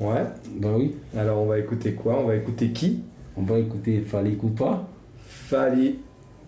Ouais. 0.00 0.24
Bah 0.56 0.70
oui, 0.76 0.96
Alors 1.16 1.40
on 1.40 1.46
va 1.46 1.58
écouter 1.58 1.94
quoi? 1.94 2.18
On 2.20 2.26
va 2.26 2.34
écouter 2.36 2.72
qui? 2.72 3.02
On 3.36 3.42
va 3.42 3.58
écouter 3.58 4.00
Fali 4.00 4.36
Koupa. 4.36 4.86
Fali 5.26 5.98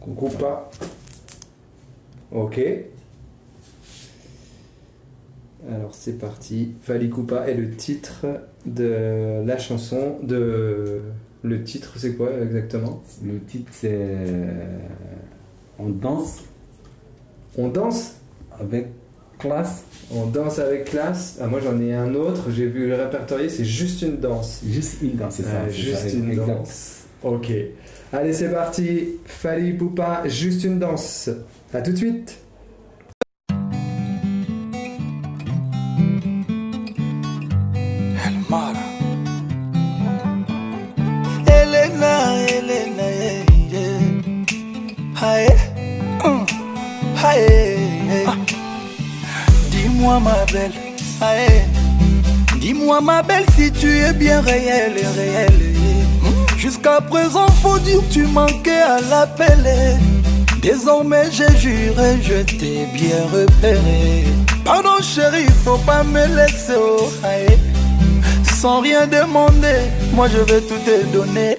Koupa. 0.01 0.69
Ok. 2.33 2.61
Alors 5.71 5.95
c'est 5.95 6.19
parti. 6.19 6.75
Fali 6.83 7.09
Koupa 7.09 7.49
est 7.49 7.55
le 7.55 7.71
titre 7.71 8.27
de 8.67 9.43
la 9.45 9.59
chanson 9.59 10.19
de. 10.23 11.01
Le 11.43 11.63
titre 11.63 11.93
c'est 11.97 12.17
quoi 12.17 12.31
exactement? 12.43 13.03
Le 13.25 13.39
titre 13.41 13.71
c'est 13.73 13.91
euh, 13.93 14.79
On 15.79 15.89
danse 15.91 16.43
On 17.57 17.69
danse 17.69 18.15
avec 18.61 18.89
classe, 19.39 19.85
On 20.11 20.27
danse 20.27 20.59
avec 20.59 20.85
classe. 20.87 21.39
Ah, 21.41 21.47
moi 21.47 21.61
j'en 21.63 21.81
ai 21.81 21.95
un 21.95 22.15
autre, 22.15 22.51
j'ai 22.51 22.67
vu 22.67 22.89
le 22.89 22.95
répertorié, 22.95 23.49
c'est 23.49 23.65
juste 23.65 24.03
une 24.03 24.17
danse. 24.19 24.63
juste 24.67 25.03
une 25.03 25.17
danse, 25.17 25.35
c'est 25.37 25.43
ça. 25.43 25.63
Euh, 25.67 25.71
juste 25.71 26.09
ça, 26.09 26.09
une 26.09 26.31
exact. 26.31 26.47
danse. 26.47 27.05
Ok. 27.23 27.53
Allez, 28.13 28.33
c'est 28.33 28.51
parti. 28.51 29.09
Fali 29.25 29.73
Poupa, 29.73 30.23
juste 30.27 30.65
une 30.65 30.79
danse. 30.79 31.31
À 31.75 31.83
tout 31.83 31.93
de 31.93 31.97
suite. 31.97 32.39
Dis-moi 50.07 50.21
ma 50.21 50.45
belle, 50.53 50.71
aïe. 51.21 51.65
Dis-moi 52.61 53.01
ma 53.01 53.23
belle 53.23 53.45
si 53.57 53.73
tu 53.73 53.89
es 53.99 54.13
bien 54.13 54.41
réelle, 54.41 54.95
réelle. 55.17 55.75
Jusqu'à 56.57 57.01
présent, 57.01 57.49
faut 57.61 57.77
dire 57.81 57.99
tu 58.09 58.25
manquais 58.29 58.83
à 58.83 59.01
l'appel. 59.11 59.67
Désormais, 60.63 61.25
j'ai 61.33 61.51
juré, 61.59 62.23
je 62.23 62.41
t'ai 62.45 62.87
bien 62.95 63.25
repéré. 63.33 64.27
Pardon, 64.65 65.03
chérie, 65.03 65.51
faut 65.65 65.79
pas 65.79 66.05
me 66.05 66.25
laisser, 66.37 66.79
oh, 66.79 67.11
aïe. 67.25 67.59
Sans 68.61 68.83
rien 68.83 69.09
demander, 69.09 69.91
moi 70.13 70.29
je 70.29 70.39
vais 70.39 70.61
tout 70.61 70.79
te 70.87 71.05
donner. 71.07 71.59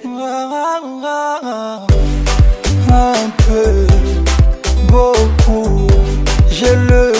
Un 2.93 3.29
peu, 3.45 3.87
beaucoup, 4.87 5.87
j'ai 6.49 6.73
le 6.89 7.16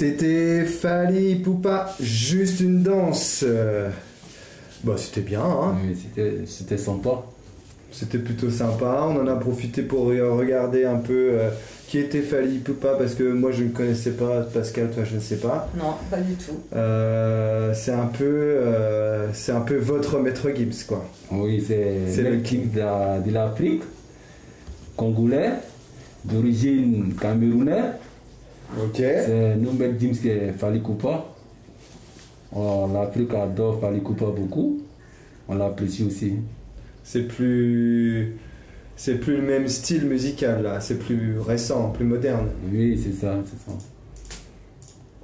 c'était 0.00 0.64
Fali 0.64 1.34
Poupa, 1.36 1.94
juste 2.00 2.60
une 2.60 2.82
danse. 2.82 3.44
Euh, 3.46 3.90
Bah, 4.82 4.94
c'était 4.96 5.20
bien, 5.20 5.42
hein. 5.42 5.76
Oui, 5.86 5.94
c'était- 5.94 6.46
C'était 6.46 6.78
sympa. 6.78 7.22
C'était 7.92 8.16
plutôt 8.16 8.48
sympa. 8.48 9.04
On 9.10 9.20
en 9.20 9.26
a 9.26 9.36
profité 9.36 9.82
pour 9.82 10.10
re- 10.10 10.22
regarder 10.38 10.86
un 10.86 10.96
peu 10.96 11.32
euh, 11.34 11.50
qui 11.86 11.98
était 11.98 12.22
Fali 12.22 12.56
Poupa 12.60 12.94
parce 12.98 13.14
que 13.14 13.24
moi 13.24 13.50
je 13.52 13.64
ne 13.64 13.68
connaissais 13.70 14.12
pas. 14.12 14.40
Pascal, 14.54 14.90
toi 14.90 15.04
je 15.04 15.16
ne 15.16 15.20
sais 15.20 15.36
pas. 15.36 15.68
non, 15.76 15.92
pas 16.10 16.16
du 16.22 16.32
tout. 16.34 16.58
Euh, 16.74 17.74
c'est 17.74 17.92
un 17.92 18.06
peu, 18.06 18.24
euh, 18.24 19.26
c'est 19.34 19.52
un 19.52 19.60
peu 19.60 19.76
votre 19.76 20.18
maître 20.18 20.48
Gibbs 20.56 20.84
quoi. 20.88 21.04
Oui, 21.30 21.62
c'est 21.68 21.96
C'est 22.08 22.22
le 22.22 22.40
la- 22.76 23.18
de 23.18 23.30
l'Afrique, 23.32 23.82
congolais, 24.96 25.50
d'origine 26.24 27.12
camerounaise. 27.20 27.92
Ok. 28.78 28.96
C'est 28.96 29.56
Nobel 29.56 29.96
James 30.00 30.12
qui 30.12 30.28
est 30.28 30.52
Fali 30.52 30.80
Koupa. 30.80 31.24
Oh, 32.54 32.88
L'Afrique 32.92 33.32
adore 33.34 33.80
Fali 33.80 34.00
Koupa 34.00 34.26
beaucoup. 34.26 34.80
On 35.48 35.54
l'apprécie 35.56 36.04
aussi. 36.04 36.34
C'est 37.02 37.26
plus, 37.26 38.36
c'est 38.96 39.16
plus 39.18 39.36
le 39.36 39.42
même 39.42 39.66
style 39.68 40.06
musical 40.06 40.62
là. 40.62 40.80
C'est 40.80 40.98
plus 40.98 41.38
récent, 41.38 41.90
plus 41.90 42.04
moderne. 42.04 42.48
Oui, 42.72 42.98
c'est 43.02 43.12
ça, 43.12 43.36
c'est 43.44 43.70
ça. 43.70 43.76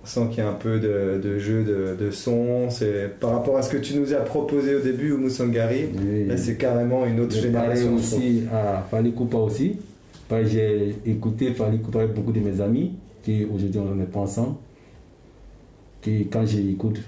On 0.03 0.07
sent 0.07 0.21
qu'il 0.31 0.39
y 0.45 0.47
a 0.47 0.51
un 0.51 0.55
peu 0.55 0.79
de, 0.79 1.21
de 1.23 1.39
jeu 1.39 1.65
de, 1.65 1.97
de 2.05 2.11
son. 2.11 2.71
C'est 2.71 3.11
par 3.21 3.33
rapport 3.33 3.57
à 3.57 3.63
ce 3.63 3.71
que 3.71 3.77
tu 3.77 3.97
nous 3.97 4.13
as 4.15 4.21
proposé 4.21 4.75
au 4.77 4.81
début, 4.81 5.13
Oumou 5.13 5.31
Sangari. 5.31 5.87
Oui. 5.95 6.27
Là, 6.27 6.37
c'est 6.37 6.57
carrément 6.57 7.05
une 7.07 7.21
autre 7.21 7.37
génération. 7.37 7.95
aussi 7.95 8.45
à 8.53 8.85
Fali 8.91 9.13
Koupa 9.13 9.39
aussi. 9.39 9.77
J'ai 10.47 10.97
écouté 11.07 11.53
Fali 11.53 11.79
Koupa 11.79 12.01
avec 12.01 12.15
beaucoup 12.15 12.33
de 12.33 12.41
mes 12.41 12.61
amis, 12.61 12.95
qui 13.27 13.45
aujourd'hui 13.45 13.81
on 13.81 13.95
n'est 13.97 14.05
pas 14.05 14.21
ensemble. 14.21 14.55
Qui, 16.01 16.29
quand 16.29 16.47
j'écoute 16.47 17.01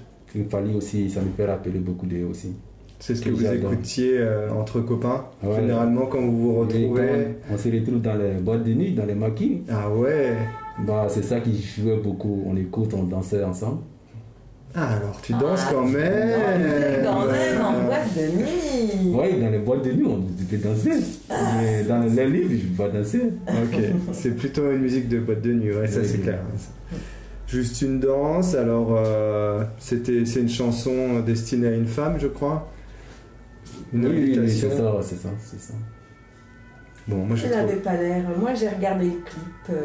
Fali 0.50 0.74
aussi, 0.74 1.08
ça 1.08 1.20
me 1.20 1.30
fait 1.36 1.46
rappeler 1.46 1.78
beaucoup 1.78 2.06
d'eux 2.06 2.24
aussi. 2.24 2.54
C'est 2.98 3.14
ce 3.14 3.22
que 3.22 3.30
Que 3.30 3.34
vous 3.34 3.46
écoutiez 3.46 4.18
euh, 4.18 4.50
entre 4.52 4.80
copains. 4.80 5.26
Ouais. 5.42 5.54
Généralement, 5.60 6.06
quand 6.06 6.20
vous 6.20 6.54
vous 6.54 6.60
retrouvez. 6.60 7.36
on 7.50 7.56
se 7.56 7.68
retrouve 7.68 8.00
dans 8.00 8.16
les 8.16 8.32
boîtes 8.34 8.64
de 8.64 8.74
nuit, 8.74 8.92
dans 8.92 9.06
les 9.06 9.14
maquis. 9.14 9.62
Ah 9.68 9.88
ouais. 9.88 10.36
Bah, 10.84 11.06
c'est 11.08 11.22
ça 11.22 11.38
qui 11.40 11.62
jouait 11.62 11.98
beaucoup. 11.98 12.42
On 12.46 12.56
écoute, 12.56 12.92
on 12.94 13.04
dansait 13.04 13.44
ensemble. 13.44 13.82
Ah, 14.74 14.96
alors 14.96 15.20
tu 15.22 15.32
danses 15.32 15.64
Ah, 15.66 15.70
quand 15.72 15.86
même. 15.86 17.02
Dans 17.02 17.22
un 17.22 17.64
en 17.64 17.84
boîte 17.84 18.14
de 18.16 18.36
nuit. 18.36 19.12
Oui, 19.14 19.40
dans 19.40 19.50
les 19.50 19.58
boîtes 19.58 19.84
de 19.84 19.92
nuit, 19.92 20.06
on 20.06 20.20
peut 20.22 20.56
danser. 20.58 20.90
Mais 21.56 21.82
dans 21.84 22.00
les 22.02 22.26
livres, 22.26 22.50
je 22.50 22.54
ne 22.56 22.60
peux 22.76 22.84
pas 22.84 22.88
danser. 22.90 23.22
Ok, 23.48 23.80
c'est 24.12 24.36
plutôt 24.36 24.70
une 24.70 24.80
musique 24.82 25.08
de 25.08 25.18
boîte 25.20 25.42
de 25.42 25.52
nuit, 25.52 25.74
ouais, 25.74 25.86
ça 25.88 26.00
Oui, 26.00 26.06
c'est 26.06 26.16
oui. 26.18 26.22
clair. 26.22 26.40
Juste 27.46 27.80
une 27.80 27.98
danse, 27.98 28.54
alors 28.54 28.94
euh, 28.98 29.64
c'était, 29.78 30.26
c'est 30.26 30.40
une 30.40 30.50
chanson 30.50 31.20
destinée 31.20 31.68
à 31.68 31.72
une 31.74 31.86
femme, 31.86 32.16
je 32.20 32.26
crois. 32.26 32.70
Une 33.94 34.06
Oui, 34.06 34.38
oui, 34.38 34.50
c'est 34.50 34.68
ça, 34.70 34.98
c'est 35.02 35.16
ça, 35.16 35.30
c'est 35.44 35.60
ça. 35.60 35.72
Bon, 37.08 37.24
moi 37.24 37.36
je 37.36 37.46
Elle 37.46 37.52
n'avait 37.52 37.76
pas 37.76 37.94
l'air. 37.96 38.22
Moi, 38.38 38.52
j'ai 38.54 38.68
regardé 38.68 39.06
le 39.06 39.10
clip 39.12 39.70
euh, 39.70 39.82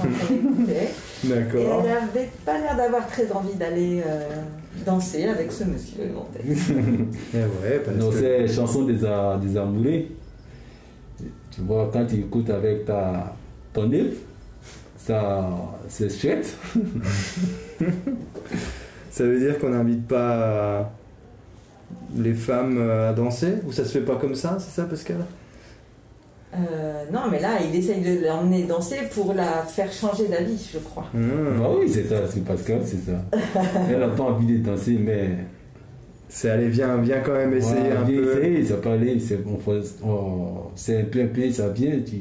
en 0.00 0.04
même 0.04 0.12
temps 0.12 0.26
qu'on 0.28 0.34
écoutait. 0.62 0.88
Et 1.24 1.28
D'accord. 1.28 1.82
elle 1.84 1.90
n'avait 1.94 2.30
pas 2.44 2.58
l'air 2.58 2.76
d'avoir 2.76 3.06
très 3.06 3.32
envie 3.32 3.54
d'aller 3.54 4.02
euh, 4.06 4.28
danser 4.84 5.24
avec 5.28 5.50
ce 5.50 5.64
monsieur 5.64 6.10
tête. 6.34 6.44
Eh 7.34 7.36
ouais, 7.38 7.80
parce 7.84 7.96
Non, 7.96 8.10
que- 8.10 8.16
c'est 8.20 8.48
chanson 8.48 8.82
des, 8.82 8.94
des 8.94 9.56
amoureux. 9.56 10.02
Tu 11.50 11.60
vois, 11.62 11.88
quand 11.92 12.04
tu 12.06 12.16
écoutes 12.16 12.50
avec 12.50 12.84
ta, 12.84 13.34
ton 13.72 13.90
ça, 14.98 15.48
c'est 15.88 16.10
chouette. 16.10 16.54
Ça 19.10 19.24
veut 19.24 19.38
dire 19.40 19.58
qu'on 19.58 19.70
n'invite 19.70 20.06
pas 20.06 20.32
euh, 20.34 20.82
les 22.16 22.34
femmes 22.34 22.78
à 22.90 23.12
danser? 23.12 23.54
Ou 23.66 23.72
ça 23.72 23.84
se 23.84 23.90
fait 23.92 24.04
pas 24.04 24.16
comme 24.16 24.34
ça, 24.34 24.58
c'est 24.60 24.70
ça 24.70 24.84
Pascal? 24.84 25.24
Euh, 26.54 27.04
non, 27.12 27.20
mais 27.30 27.40
là, 27.40 27.58
il 27.62 27.78
essaye 27.78 28.00
de 28.00 28.24
l'emmener 28.26 28.62
danser 28.64 28.96
pour 29.14 29.34
la 29.34 29.62
faire 29.64 29.92
changer 29.92 30.28
d'avis, 30.28 30.70
je 30.72 30.78
crois. 30.78 31.04
Hmm. 31.12 31.58
Bah 31.60 31.70
oui, 31.78 31.88
c'est 31.88 32.04
ça, 32.04 32.16
c'est 32.28 32.42
Pascal, 32.44 32.80
c'est 32.84 33.10
ça. 33.10 33.22
Elle 33.90 33.98
n'a 34.00 34.08
pas 34.08 34.22
envie 34.24 34.58
de 34.58 34.64
danser, 34.64 34.98
mais. 34.98 35.30
C'est 36.30 36.50
allez, 36.50 36.68
viens, 36.68 36.98
viens 36.98 37.20
quand 37.20 37.32
même 37.32 37.54
essayer 37.54 37.80
Voilà, 37.80 38.00
un 38.00 38.04
viens 38.04 38.20
peu. 38.20 38.38
essayer, 38.38 38.64
ça 38.64 38.74
peut 38.76 38.90
aller, 38.90 39.18
c'est 39.18 39.36
un 39.36 39.38
peu, 39.64 39.80
un 41.22 41.26
peu, 41.26 41.50
ça 41.50 41.68
vient, 41.70 41.92
tu, 42.04 42.16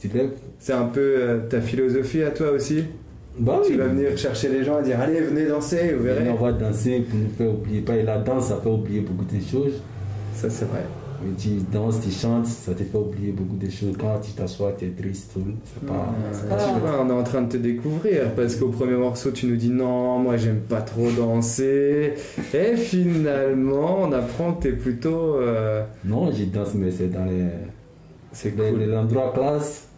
tu 0.00 0.08
te 0.08 0.16
lèves. 0.16 0.30
C'est 0.60 0.72
un 0.74 0.84
peu 0.84 1.00
euh, 1.00 1.38
ta 1.48 1.60
philosophie 1.60 2.22
à 2.22 2.30
toi 2.30 2.52
aussi? 2.52 2.84
Bah 3.36 3.60
Tu 3.64 3.72
oui. 3.72 3.78
vas 3.78 3.86
venir 3.88 4.16
chercher 4.16 4.48
les 4.48 4.62
gens 4.64 4.78
et 4.80 4.84
dire 4.84 5.00
allez, 5.00 5.20
venez 5.20 5.46
danser, 5.46 5.92
vous 5.96 6.04
verrez. 6.04 6.28
on 6.28 6.34
va 6.36 6.52
danser 6.52 7.00
pour 7.08 7.18
nous 7.18 7.30
faire 7.36 7.50
oublier. 7.52 7.80
Pas, 7.80 7.96
et 7.96 8.02
la 8.04 8.18
danse, 8.18 8.46
ça 8.48 8.60
fait 8.62 8.68
oublier 8.70 9.00
beaucoup 9.00 9.24
de 9.24 9.40
choses. 9.40 9.80
Ça 10.34 10.48
c'est 10.50 10.64
vrai. 10.66 10.82
Mais 11.20 11.34
tu 11.36 11.48
danses, 11.72 12.00
tu 12.00 12.10
chantes, 12.12 12.46
ça 12.46 12.74
te 12.74 12.84
fait 12.84 12.96
oublier 12.96 13.32
beaucoup 13.32 13.56
de 13.56 13.68
choses. 13.68 13.96
Quand 13.98 14.20
tu 14.20 14.30
t'assois, 14.32 14.72
tu 14.78 14.84
es 14.86 14.90
triste, 14.90 15.32
tout. 15.34 15.42
C'est 15.72 15.86
pas. 15.86 16.14
Tu 16.48 16.80
vois, 16.80 17.02
on 17.04 17.08
est 17.10 17.12
en 17.12 17.24
train 17.24 17.42
de 17.42 17.48
te 17.50 17.56
découvrir 17.56 18.34
parce 18.36 18.54
qu'au 18.54 18.68
premier 18.68 18.96
morceau 18.96 19.32
tu 19.32 19.46
nous 19.46 19.56
dis 19.56 19.70
non, 19.70 20.18
moi 20.20 20.36
j'aime 20.36 20.60
pas 20.60 20.80
trop 20.80 21.10
danser. 21.10 22.14
Et 22.54 22.76
finalement 22.76 24.02
on 24.02 24.12
apprend 24.12 24.52
que 24.54 24.62
t'es 24.64 24.72
plutôt. 24.72 25.34
euh, 25.36 25.84
Non, 26.04 26.30
je 26.32 26.44
danse, 26.44 26.74
mais 26.74 26.90
c'est 26.90 27.08
dans 27.08 27.24
les. 27.24 27.46
C'est 28.32 28.52
cool. 28.52 28.78
les- 28.78 28.86
L'endroit 28.86 29.32
classe, 29.34 29.88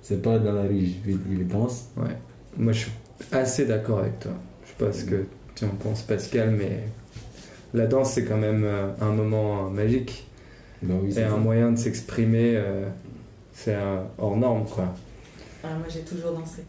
c'est 0.00 0.22
pas 0.22 0.38
dans 0.38 0.52
la 0.52 0.62
rue, 0.62 0.86
je, 1.06 1.12
je 1.12 1.42
danse. 1.42 1.88
Ouais. 1.96 2.16
Moi 2.56 2.72
je 2.72 2.78
suis 2.80 2.92
assez 3.32 3.66
d'accord 3.66 3.98
avec 3.98 4.20
toi. 4.20 4.32
Je 4.64 4.68
sais 4.70 4.90
pas 4.90 4.92
ce 4.96 5.04
que 5.04 5.24
tu 5.54 5.64
en 5.66 5.68
penses 5.68 6.02
Pascal, 6.02 6.54
mais 6.56 6.84
la 7.74 7.86
danse 7.86 8.12
c'est 8.12 8.24
quand 8.24 8.38
même 8.38 8.62
euh, 8.64 8.88
un 9.02 9.12
moment 9.12 9.68
magique 9.68 10.26
Bah 10.82 10.94
oui, 11.02 11.12
c'est 11.12 11.24
un 11.24 11.30
ça. 11.30 11.36
moyen 11.36 11.72
de 11.72 11.76
s'exprimer. 11.76 12.52
euh, 12.56 12.88
c'est 13.52 13.74
un 13.74 14.04
hors 14.18 14.36
norme 14.36 14.64
quoi. 14.66 14.92
Ah, 15.64 15.68
moi, 15.78 15.86
j'ai 15.88 16.00
toujours 16.00 16.32
dansé. 16.32 16.62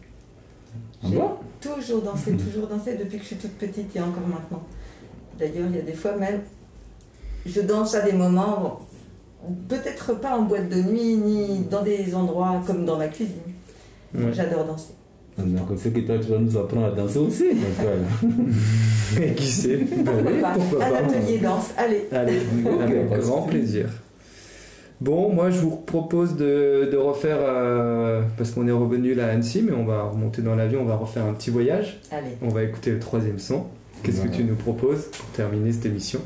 Ah 1.04 1.08
J'ai 1.10 1.15
bon 1.17 1.32
toujours 1.62 2.02
dansé, 2.02 2.36
toujours 2.38 2.67
dansé 2.67 2.96
depuis 2.98 3.17
que 3.17 3.24
je 3.24 3.28
suis 3.28 3.36
toute 3.36 3.58
petite 3.58 3.96
et 3.96 4.00
encore 4.00 4.28
maintenant. 4.28 4.63
D'ailleurs, 5.38 5.67
il 5.70 5.76
y 5.76 5.80
a 5.80 5.84
des 5.84 5.93
fois 5.93 6.15
même, 6.15 6.41
je 7.46 7.62
danse 7.62 7.93
à 7.96 8.02
des 8.02 8.13
moments, 8.13 8.80
peut-être 9.67 10.20
pas 10.20 10.38
en 10.38 10.43
boîte 10.43 10.70
de 10.70 10.82
nuit, 10.82 11.15
ni 11.17 11.60
dans 11.65 11.84
des 11.84 12.15
endroits 12.15 12.62
comme 12.65 12.86
dans 12.86 12.98
ma 12.98 13.08
cuisine. 13.08 13.36
Ouais. 14.15 14.34
J'adore 14.34 14.65
danser. 14.65 14.93
Donc, 15.38 15.67
c'est 15.78 15.91
que 15.93 16.00
toi, 16.00 16.15
tu 16.17 16.32
vas 16.32 16.39
nous 16.39 16.58
apprendre 16.58 16.88
à 16.88 16.91
danser 16.91 17.19
aussi. 17.19 17.50
donc, 17.50 17.58
voilà. 17.80 19.26
Et 19.28 19.34
qui 19.34 19.45
sait? 19.45 19.78
Pourquoi 19.78 20.13
oui, 20.26 20.41
pas 20.41 20.54
pourquoi 20.54 20.86
Un 20.86 20.89
pas. 20.91 20.97
atelier 20.97 21.38
danse, 21.39 21.69
allez. 21.78 22.08
Allez, 22.12 22.39
avec 22.82 23.10
pas 23.10 23.17
de 23.17 23.21
grand 23.21 23.41
plaisir. 23.43 23.86
Bon, 25.00 25.32
moi 25.32 25.52
je 25.52 25.60
vous 25.60 25.76
propose 25.76 26.36
de, 26.36 26.89
de 26.91 26.97
refaire, 26.97 27.38
euh, 27.39 28.23
parce 28.36 28.50
qu'on 28.50 28.67
est 28.67 28.71
revenu 28.71 29.13
là 29.13 29.28
à 29.28 29.30
Annecy, 29.30 29.62
mais 29.63 29.71
on 29.73 29.86
va 29.86 30.04
remonter 30.06 30.41
dans 30.41 30.56
l'avion, 30.56 30.82
on 30.82 30.86
va 30.86 30.95
refaire 30.95 31.23
un 31.23 31.34
petit 31.34 31.52
voyage. 31.52 32.00
Allez. 32.12 32.32
On 32.41 32.50
va 32.50 32.63
écouter 32.63 32.89
le 32.91 33.00
troisième 33.00 33.38
son. 33.38 33.65
Qu'est-ce 34.02 34.21
que 34.21 34.28
tu 34.30 34.43
nous 34.43 34.56
proposes 34.56 35.06
pour 35.06 35.26
terminer 35.36 35.71
cette 35.71 35.86
émission? 35.86 36.19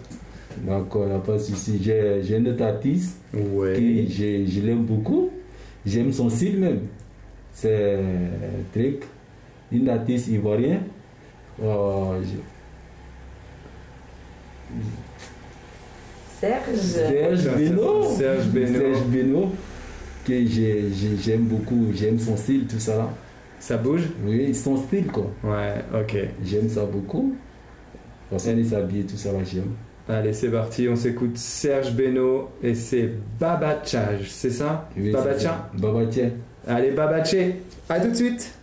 A 0.70 0.80
pas 1.20 1.34
de 1.34 1.38
souci. 1.38 1.80
J'ai 1.84 2.22
j'ai 2.24 2.38
un 2.38 2.46
autre 2.46 2.64
artiste 2.64 3.18
Ouais. 3.34 3.74
qui 3.76 4.10
je, 4.12 4.46
je 4.50 4.62
l'aime 4.66 4.84
beaucoup. 4.84 5.30
J'aime 5.86 6.12
son 6.14 6.30
style 6.30 6.60
même. 6.60 6.80
C'est 7.54 8.00
Trick, 8.74 9.04
une 9.72 9.90
artiste 9.90 10.28
ivoirienne. 10.30 10.84
Euh, 11.62 12.22
je- 12.24 12.38
Serge. 16.40 16.76
Serge 16.78 17.56
Beno. 17.56 18.04
Serge 18.18 18.48
Beno. 18.48 18.80
Serge 18.80 19.04
Beno, 19.06 19.52
que 20.26 20.34
j'ai- 20.46 20.90
j'ai- 20.92 21.18
j'aime 21.22 21.44
beaucoup. 21.44 21.88
J'aime 21.94 22.18
son 22.20 22.36
style, 22.36 22.66
tout 22.68 22.80
ça 22.80 22.98
là. 22.98 23.10
Ça 23.60 23.78
bouge? 23.78 24.08
Oui, 24.26 24.56
son 24.56 24.76
style 24.78 25.08
quoi. 25.08 25.30
Ouais, 25.44 25.76
ok. 25.94 26.18
J'aime 26.44 26.68
ça 26.68 26.84
beaucoup. 26.86 27.36
Façon 28.32 28.56
de 28.56 28.64
s'habiller, 28.64 29.04
tout 29.04 29.18
ça 29.18 29.32
là, 29.34 29.40
j'aime. 29.44 29.74
Allez, 30.10 30.34
c'est 30.34 30.50
parti, 30.50 30.88
on 30.90 30.96
s'écoute 30.96 31.38
Serge 31.38 31.94
Beno 31.94 32.50
et 32.64 32.74
c'est 32.74 33.12
Babachage, 33.40 34.30
c'est 34.32 34.50
ça? 34.50 34.90
Oui, 34.98 35.06
c'est 35.06 35.12
Babacha 35.12 35.40
ça. 35.40 35.70
Babacha. 35.78 36.22
Allez, 36.68 36.92
Babaché 36.92 37.64
À 37.90 38.00
tout 38.00 38.10
de 38.10 38.16
suite. 38.16 38.54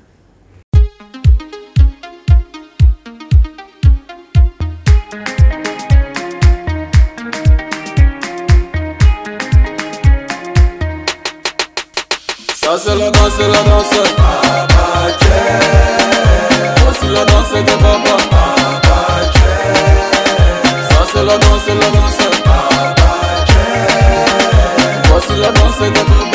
Ça 12.54 12.76
c'est 12.78 12.94
la 12.96 13.10
danse, 13.10 13.32
c'est 13.36 13.48
la 13.48 13.62
danse. 13.62 13.90
Baba 14.16 14.68
Voici 16.84 17.06
la 17.12 17.24
danse 17.24 17.52
de 17.52 17.82
Baba. 17.82 18.16
Baba 18.30 18.98
Ça 20.90 21.06
c'est 21.12 21.24
la 21.24 21.38
danse, 21.38 21.62
c'est 21.66 21.74
la 21.74 21.90
danse. 21.90 22.18
Baba 22.44 22.94
Voici 25.10 25.34
la 25.40 25.50
danse 25.52 25.78
de 25.78 25.90
Baba 25.90 26.27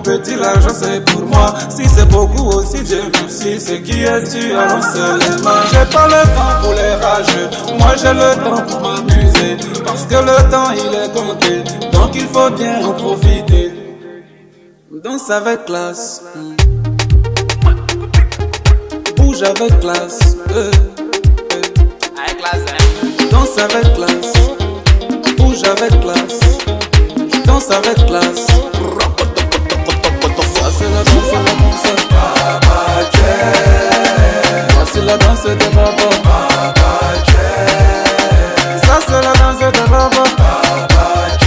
mon 0.00 0.16
petit 0.16 0.36
l'argent 0.36 0.68
c'est 0.72 1.04
pour 1.04 1.22
moi. 1.22 1.54
Si 1.68 1.86
c'est 1.88 2.08
beaucoup 2.08 2.48
aussi, 2.56 2.82
Dieu 2.82 3.02
merci, 3.12 3.60
c'est 3.60 3.82
qui 3.82 4.02
es-tu 4.02 4.52
allons 4.52 4.80
les 5.18 5.42
mains. 5.42 5.62
J'ai 5.72 5.94
pas 5.94 6.06
le 6.06 6.22
temps 6.34 6.62
pour 6.62 6.72
les 6.72 6.94
rageux, 6.94 7.50
moi 7.78 7.94
j'ai 7.96 8.14
le 8.14 8.34
temps 8.42 8.62
pour 8.66 8.80
m'amuser. 8.80 9.56
Parce 9.84 10.04
que 10.04 10.14
le 10.14 10.50
temps 10.50 10.70
il 10.72 10.94
est 10.94 11.12
compté, 11.12 11.62
donc 11.92 12.10
il 12.14 12.26
faut 12.26 12.50
bien 12.50 12.84
en 12.86 12.92
profiter. 12.92 13.72
Danse 15.04 15.30
avec 15.30 15.64
classe, 15.66 16.22
bouge 19.16 19.42
avec 19.42 19.80
classe. 19.80 20.36
euh, 20.54 20.70
euh. 21.52 21.62
Danse 23.30 23.58
avec 23.58 23.94
classe, 23.94 24.32
bouge 25.38 25.62
avec 25.64 26.00
classe, 26.00 26.40
danse 27.46 27.70
avec 27.70 28.06
classe. 28.06 28.49
danse, 30.80 30.92
la 30.92 31.02
danse, 31.02 31.32
la 31.32 31.52
danse. 31.60 31.92
Papa 32.08 32.78
J. 33.12 33.16
Ça 34.72 34.82
c'est 34.92 35.04
la 35.04 35.16
danse 35.16 35.42
de 35.44 35.54
papa. 35.74 36.08
Papa 36.22 36.90
J. 37.26 37.30
Ça 38.86 38.96
c'est 39.06 39.22
la 39.22 39.32
danse 39.34 39.58
de 39.58 39.80
papa. 39.88 40.24
Papa 40.36 41.06
J. 41.38 41.42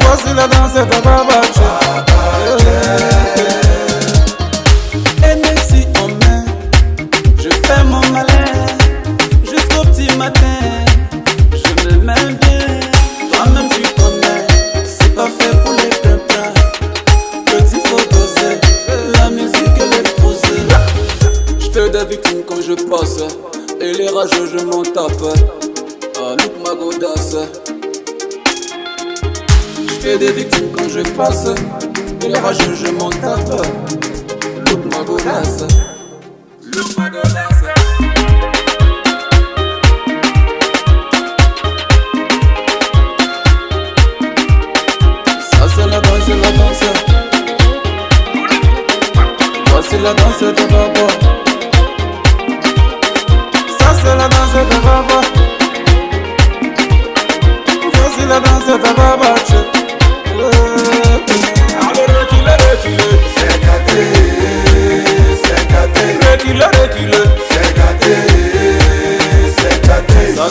Voici 0.00 0.34
la 0.34 0.46
danse 0.46 0.74
de 0.74 0.84
papa 0.84 1.40
J. 1.54 1.60
Papa 1.60 2.58
J. 2.58 3.13
rageux 24.24 24.46
je 24.56 24.64
m'en 24.64 24.82
tape. 24.82 25.12
Ah, 26.16 26.34
look 26.38 26.52
ma 26.66 26.74
godasse. 26.74 27.36
Je 29.86 29.94
fais 30.00 30.18
des 30.18 30.32
victimes 30.32 30.70
quand 30.76 30.88
je 30.88 31.00
passe, 31.14 31.48
et 32.22 32.28
les 32.28 32.38
rageux 32.38 32.74
je 32.74 32.90
m'en 32.92 33.10
tape. 33.10 33.66
Look 34.66 34.84
ma 34.90 35.04
godasse. 35.04 35.64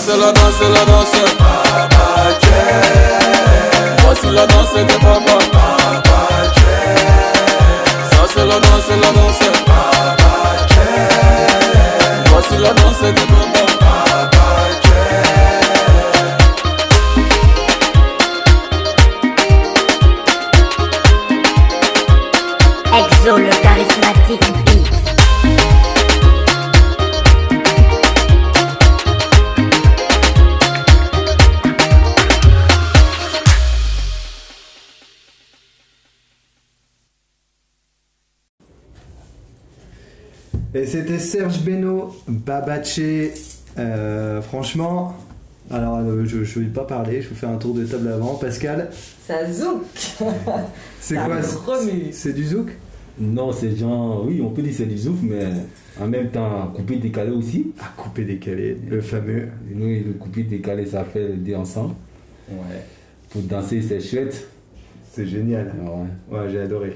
Gâté. 0.07 0.39
Ça 0.39 0.51
c'est 0.59 1.12
Serge 41.33 41.61
Beno, 41.63 42.15
Babaché. 42.27 43.33
Euh, 43.79 44.39
franchement, 44.43 45.15
alors 45.71 45.97
euh, 45.97 46.25
je 46.25 46.37
ne 46.37 46.65
vais 46.65 46.69
pas 46.71 46.83
parler, 46.83 47.23
je 47.23 47.29
vais 47.29 47.33
faire 47.33 47.49
un 47.49 47.57
tour 47.57 47.73
de 47.73 47.83
table 47.85 48.07
avant. 48.09 48.35
Pascal, 48.35 48.91
Ça 49.25 49.51
zouk 49.51 49.81
c'est 51.01 51.15
quoi 51.65 51.79
c'est- 52.11 52.33
du 52.33 52.45
zouk? 52.45 52.67
Non, 53.19 53.51
c'est 53.51 53.75
genre, 53.75 54.23
oui, 54.27 54.43
on 54.45 54.51
peut 54.51 54.61
dire 54.61 54.73
c'est 54.77 54.85
du 54.85 54.95
zouf, 54.95 55.17
mais 55.23 55.47
en 55.99 56.05
même 56.07 56.29
temps, 56.29 56.67
coupé 56.75 56.97
décalé 56.97 57.31
aussi. 57.31 57.71
À 57.81 57.99
couper 57.99 58.25
décalé, 58.25 58.77
le 58.87 59.01
fameux. 59.01 59.47
Nous, 59.73 59.87
le 59.87 60.13
coupé 60.19 60.43
décalé, 60.43 60.85
ça 60.85 61.03
fait 61.03 61.29
le 61.29 61.33
deux 61.37 61.55
ensemble. 61.55 61.95
Ouais, 62.51 62.83
Pour 63.31 63.41
danser, 63.41 63.81
c'est 63.81 63.99
chouette. 63.99 64.47
c'est 65.11 65.25
génial. 65.25 65.73
Ouais. 66.29 66.37
Ouais, 66.37 66.45
j'ai 66.51 66.59
adoré. 66.59 66.95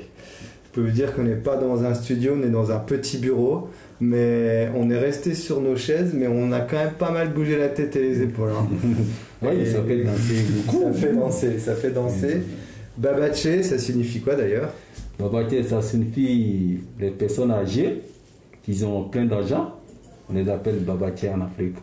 Je 0.65 0.69
peux 0.84 0.88
vous 0.89 0.93
dire 0.95 1.15
qu'on 1.15 1.23
n'est 1.23 1.34
pas 1.38 1.56
dans 1.58 1.84
un 1.84 1.95
studio, 1.95 2.36
on 2.39 2.43
est 2.43 2.52
dans 2.52 2.69
un 2.69 2.78
petit 2.78 3.17
bureau, 3.17 3.69
mais 3.99 4.69
on 4.75 4.89
est 4.89 4.97
resté 4.99 5.33
sur 5.33 5.60
nos 5.62 5.75
chaises, 5.75 6.13
mais 6.13 6.27
on 6.27 6.51
a 6.51 6.62
quand 6.62 6.77
même 6.77 6.93
pas 6.93 7.12
mal 7.12 7.33
bougé 7.33 7.57
la 7.57 7.69
tête 7.69 7.95
et 7.95 8.01
les 8.01 8.21
épaules. 8.21 8.49
hein. 8.51 8.67
Et- 9.51 9.65
ça 9.65 9.83
fait 9.83 10.03
danser 10.03 10.43
beaucoup. 10.55 10.83
Ça 10.83 10.93
fait 10.93 11.13
danser, 11.13 11.60
ça 11.60 11.75
fait 11.75 11.91
danser. 11.91 12.41
Babaché, 12.97 13.62
ça 13.63 13.77
signifie 13.77 14.21
quoi 14.21 14.36
d'ailleurs? 14.36 14.73
Babaté, 15.19 15.62
ça 15.63 15.81
signifie 15.81 16.79
les 16.99 17.12
personnes 17.12 17.51
âgées 17.51 18.01
qui 18.63 18.83
ont 18.83 19.03
plein 19.03 19.25
d'argent. 19.25 19.75
On 20.29 20.33
les 20.33 20.49
appelle 20.49 20.79
babaté 20.79 21.29
en 21.29 21.41
Afrique. 21.41 21.75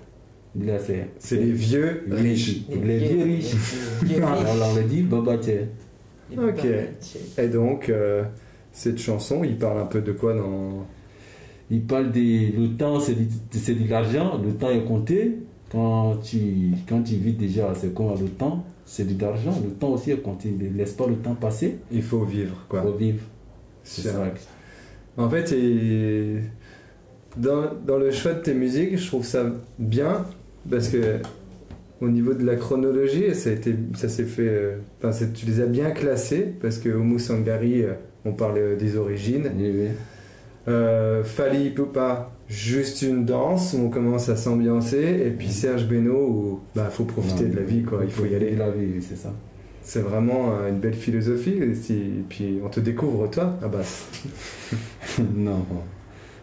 Là, 0.61 0.75
c'est 0.85 1.09
C'est 1.19 1.37
les 1.37 1.51
vieux 1.53 2.03
riches. 2.11 2.61
Les 2.85 2.99
vieux 2.99 3.23
riches. 3.25 3.55
Alors, 4.17 4.71
on 4.73 4.77
le 4.77 4.83
dit 4.85 5.03
babaté. 5.03 5.61
Ok. 6.37 6.65
Et 7.39 7.49
donc, 7.49 7.89
euh, 7.89 8.23
cette 8.73 8.99
chanson, 8.99 9.43
il 9.45 9.57
parle 9.57 9.81
un 9.81 9.87
peu 9.87 10.01
de 10.01 10.13
quoi 10.13 10.35
dans. 10.35 10.87
Il 11.71 11.83
parle 11.83 12.13
de 12.13 12.21
le 12.61 12.77
temps, 12.77 13.01
c'est 13.01 13.15
de, 13.15 13.91
l'argent, 13.91 14.41
le 14.45 14.53
temps 14.53 14.71
est 14.71 14.85
compté. 14.85 15.39
Quand 15.71 16.17
tu, 16.23 16.71
quand 16.89 17.03
tu 17.03 17.15
vis 17.17 17.33
déjà, 17.33 17.73
c'est 17.75 17.93
comme 17.95 18.11
le 18.21 18.29
temps, 18.29 18.65
c'est 18.85 19.05
de 19.17 19.21
l'argent, 19.21 19.59
le 19.65 19.71
temps 19.73 19.91
aussi 19.91 20.11
est 20.13 20.21
compté. 20.23 20.51
Ne 20.51 20.69
laisse 20.77 20.93
pas 20.93 21.07
le 21.07 21.17
temps 21.17 21.35
passer 21.35 21.79
Il 21.91 22.03
faut 22.03 22.23
vivre, 22.25 22.65
quoi. 22.69 22.83
pour 22.83 22.97
vivre. 22.97 23.21
C'est 23.83 24.03
ça. 24.09 24.19
vrai. 24.19 24.35
En 25.17 25.29
fait, 25.29 25.53
et 25.53 26.37
dans, 27.37 27.65
dans 27.87 27.99
le 27.99 28.11
choix 28.11 28.35
de 28.35 28.41
tes 28.43 28.55
musiques, 28.55 28.97
je 28.99 29.07
trouve 29.07 29.25
ça 29.25 29.47
bien 29.79 30.25
parce 30.71 30.89
que 30.89 31.19
au 32.01 32.09
niveau 32.09 32.35
de 32.35 32.45
la 32.45 32.57
chronologie, 32.57 33.35
ça, 33.35 33.51
a 33.51 33.53
été, 33.55 33.75
ça 33.97 34.09
s'est 34.09 34.25
fait. 34.25 34.43
euh, 34.49 34.77
Enfin, 35.03 35.27
tu 35.33 35.47
les 35.47 35.61
as 35.61 35.67
bien 35.67 35.91
classés 35.91 36.53
parce 36.61 36.79
que 36.79 36.89
Homo 36.91 37.19
Sangari, 37.19 37.83
euh, 37.83 37.95
on 38.25 38.33
parle 38.33 38.59
euh, 38.59 38.77
des 38.77 38.97
origines. 38.97 39.51
Oui, 39.57 39.71
oui. 39.75 39.89
Euh, 40.67 41.23
Fali 41.23 41.71
Poupa, 41.71 42.31
juste 42.49 43.03
une 43.03 43.25
danse 43.25 43.75
où 43.75 43.85
on 43.85 43.91
commence 43.91 44.29
à 44.29 44.37
s'ambiancer. 44.37 45.23
Et 45.27 45.31
puis 45.31 45.49
Serge 45.49 45.87
Beno, 45.87 46.15
où 46.15 46.61
bah, 46.75 46.89
faut 46.91 47.05
profiter 47.05 47.45
Non, 47.45 47.51
de 47.51 47.57
la 47.57 47.63
vie, 47.63 47.83
quoi. 47.83 48.01
Il 48.05 48.11
faut 48.11 48.25
y 48.25 48.35
aller. 48.35 48.53
de 48.53 48.59
la 48.59 48.71
vie, 48.71 49.01
c'est 49.01 49.17
ça. 49.17 49.33
C'est 49.83 50.01
vraiment 50.01 50.53
euh, 50.53 50.71
une 50.71 50.79
belle 50.79 50.95
philosophie. 50.95 51.59
Et 51.61 52.25
puis 52.29 52.59
on 52.65 52.69
te 52.69 52.81
découvre, 52.81 53.29
toi, 53.31 53.59
ah 53.63 53.69
bah, 53.69 53.81
non. 55.35 55.65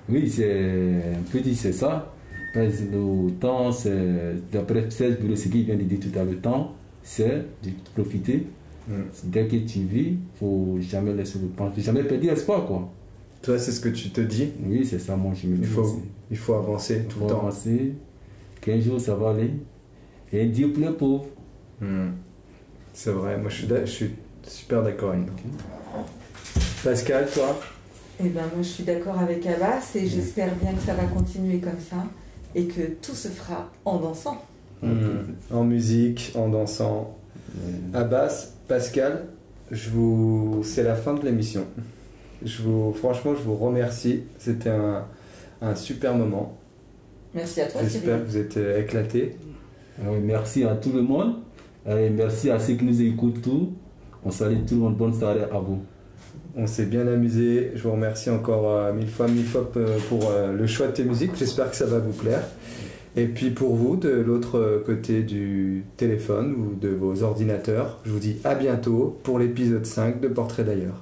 Oui, 0.09 0.29
c'est 0.29 0.51
un 0.51 1.31
peu 1.31 1.39
dit, 1.39 1.55
c'est 1.55 1.73
ça. 1.73 2.13
Parce 2.53 2.75
que 2.75 2.95
le 2.95 3.31
temps, 3.39 3.71
c'est, 3.71 4.35
d'après 4.51 4.89
Serge 4.89 5.17
qu'il 5.19 5.63
vient 5.63 5.75
de 5.75 5.83
dire 5.83 5.99
tout 5.99 6.09
à 6.13 6.23
l'heure, 6.23 6.33
le 6.33 6.37
temps, 6.37 6.75
c'est 7.01 7.45
de 7.63 7.69
profiter. 7.95 8.45
Mm. 8.87 8.93
Dès 9.25 9.47
que 9.47 9.55
tu 9.55 9.79
vis, 9.79 10.17
faut 10.39 10.77
jamais 10.81 11.13
laisser 11.13 11.39
le 11.39 11.47
temps, 11.47 11.71
faut 11.71 11.81
jamais 11.81 12.03
perdre 12.03 12.29
espoir, 12.29 12.65
quoi. 12.65 12.91
Toi, 13.41 13.57
c'est 13.59 13.71
ce 13.71 13.79
que 13.79 13.89
tu 13.89 14.09
te 14.11 14.21
dis? 14.21 14.51
Oui, 14.63 14.85
c'est 14.85 14.99
ça, 14.99 15.15
moi, 15.15 15.33
je 15.33 15.47
me 15.47 15.55
Il 15.55 15.61
dis 15.61 15.67
faut, 15.67 15.81
aussi. 15.81 15.95
il 16.29 16.37
faut 16.37 16.53
avancer 16.53 17.05
tout 17.09 17.19
faut 17.19 17.25
le 17.25 17.31
temps. 17.31 17.39
avancer. 17.41 17.93
Qu'un 18.61 18.79
jour, 18.79 18.99
ça 19.01 19.15
va 19.15 19.31
aller? 19.31 19.51
Et 20.31 20.45
Dieu 20.45 20.71
pour 20.71 20.83
les 20.83 20.93
pauvres. 20.95 21.25
Hmm. 21.81 22.11
C'est 22.93 23.11
vrai, 23.11 23.37
moi 23.37 23.49
je 23.49 23.55
suis, 23.55 23.67
je 23.67 23.85
suis 23.85 24.11
super 24.43 24.83
d'accord 24.83 25.11
avec 25.11 25.25
toi. 25.25 26.03
Pascal, 26.83 27.27
toi? 27.33 27.59
Eh 28.19 28.29
ben, 28.29 28.41
moi, 28.41 28.61
je 28.61 28.67
suis 28.67 28.83
d'accord 28.83 29.17
avec 29.17 29.45
Abbas 29.47 29.91
et 29.95 30.05
j'espère 30.05 30.53
bien 30.55 30.73
que 30.73 30.81
ça 30.81 30.93
va 30.93 31.05
continuer 31.05 31.59
comme 31.59 31.79
ça 31.89 32.05
et 32.53 32.65
que 32.65 32.81
tout 33.01 33.15
se 33.15 33.29
fera 33.29 33.71
en 33.85 33.97
dansant. 33.99 34.43
En 35.51 35.63
musique, 35.63 36.31
en 36.35 36.49
dansant. 36.49 37.17
Abbas, 37.93 38.49
Pascal, 38.67 39.25
je 39.71 39.89
vous... 39.89 40.61
c'est 40.63 40.83
la 40.83 40.95
fin 40.95 41.13
de 41.13 41.25
l'émission. 41.25 41.65
Je 42.43 42.61
vous... 42.63 42.93
Franchement, 42.93 43.33
je 43.35 43.41
vous 43.41 43.55
remercie. 43.55 44.23
C'était 44.39 44.69
un, 44.69 45.05
un 45.61 45.75
super 45.75 46.15
moment. 46.15 46.57
Merci 47.33 47.61
à 47.61 47.67
toi, 47.67 47.81
J'espère 47.83 48.23
que 48.23 48.29
vous 48.29 48.37
êtes 48.37 48.57
euh, 48.57 48.81
éclatés. 48.81 49.37
Ah 49.99 50.07
oui, 50.11 50.19
merci 50.21 50.63
à 50.63 50.75
tout 50.75 50.91
le 50.91 51.01
monde. 51.01 51.35
Et 51.87 52.09
merci 52.09 52.49
à 52.49 52.59
ceux 52.59 52.73
qui 52.73 52.85
nous 52.85 53.01
écoutent 53.01 53.41
tout. 53.41 53.73
On 54.23 54.31
salue 54.31 54.65
tout 54.67 54.75
le 54.75 54.81
monde. 54.81 54.97
Bonne 54.97 55.13
soirée 55.13 55.43
à 55.51 55.59
vous. 55.59 55.79
On 56.55 56.67
s'est 56.67 56.85
bien 56.85 57.07
amusé. 57.07 57.71
Je 57.75 57.83
vous 57.83 57.91
remercie 57.91 58.29
encore 58.29 58.69
euh, 58.69 58.93
mille 58.93 59.09
fois, 59.09 59.27
mille 59.27 59.45
fois 59.45 59.69
euh, 59.77 59.97
pour 60.09 60.29
euh, 60.29 60.53
le 60.53 60.67
choix 60.67 60.87
de 60.87 60.91
tes 60.91 61.03
musiques. 61.03 61.31
J'espère 61.37 61.71
que 61.71 61.77
ça 61.77 61.85
va 61.85 61.99
vous 61.99 62.11
plaire. 62.11 62.43
Et 63.15 63.25
puis 63.25 63.51
pour 63.51 63.75
vous, 63.75 63.97
de 63.97 64.09
l'autre 64.09 64.83
côté 64.85 65.21
du 65.21 65.83
téléphone 65.97 66.53
ou 66.53 66.79
de 66.79 66.89
vos 66.89 67.23
ordinateurs, 67.23 67.99
je 68.05 68.11
vous 68.11 68.19
dis 68.19 68.37
à 68.45 68.55
bientôt 68.55 69.19
pour 69.23 69.37
l'épisode 69.37 69.85
5 69.85 70.21
de 70.21 70.29
Portrait 70.29 70.63
d'ailleurs. 70.63 71.01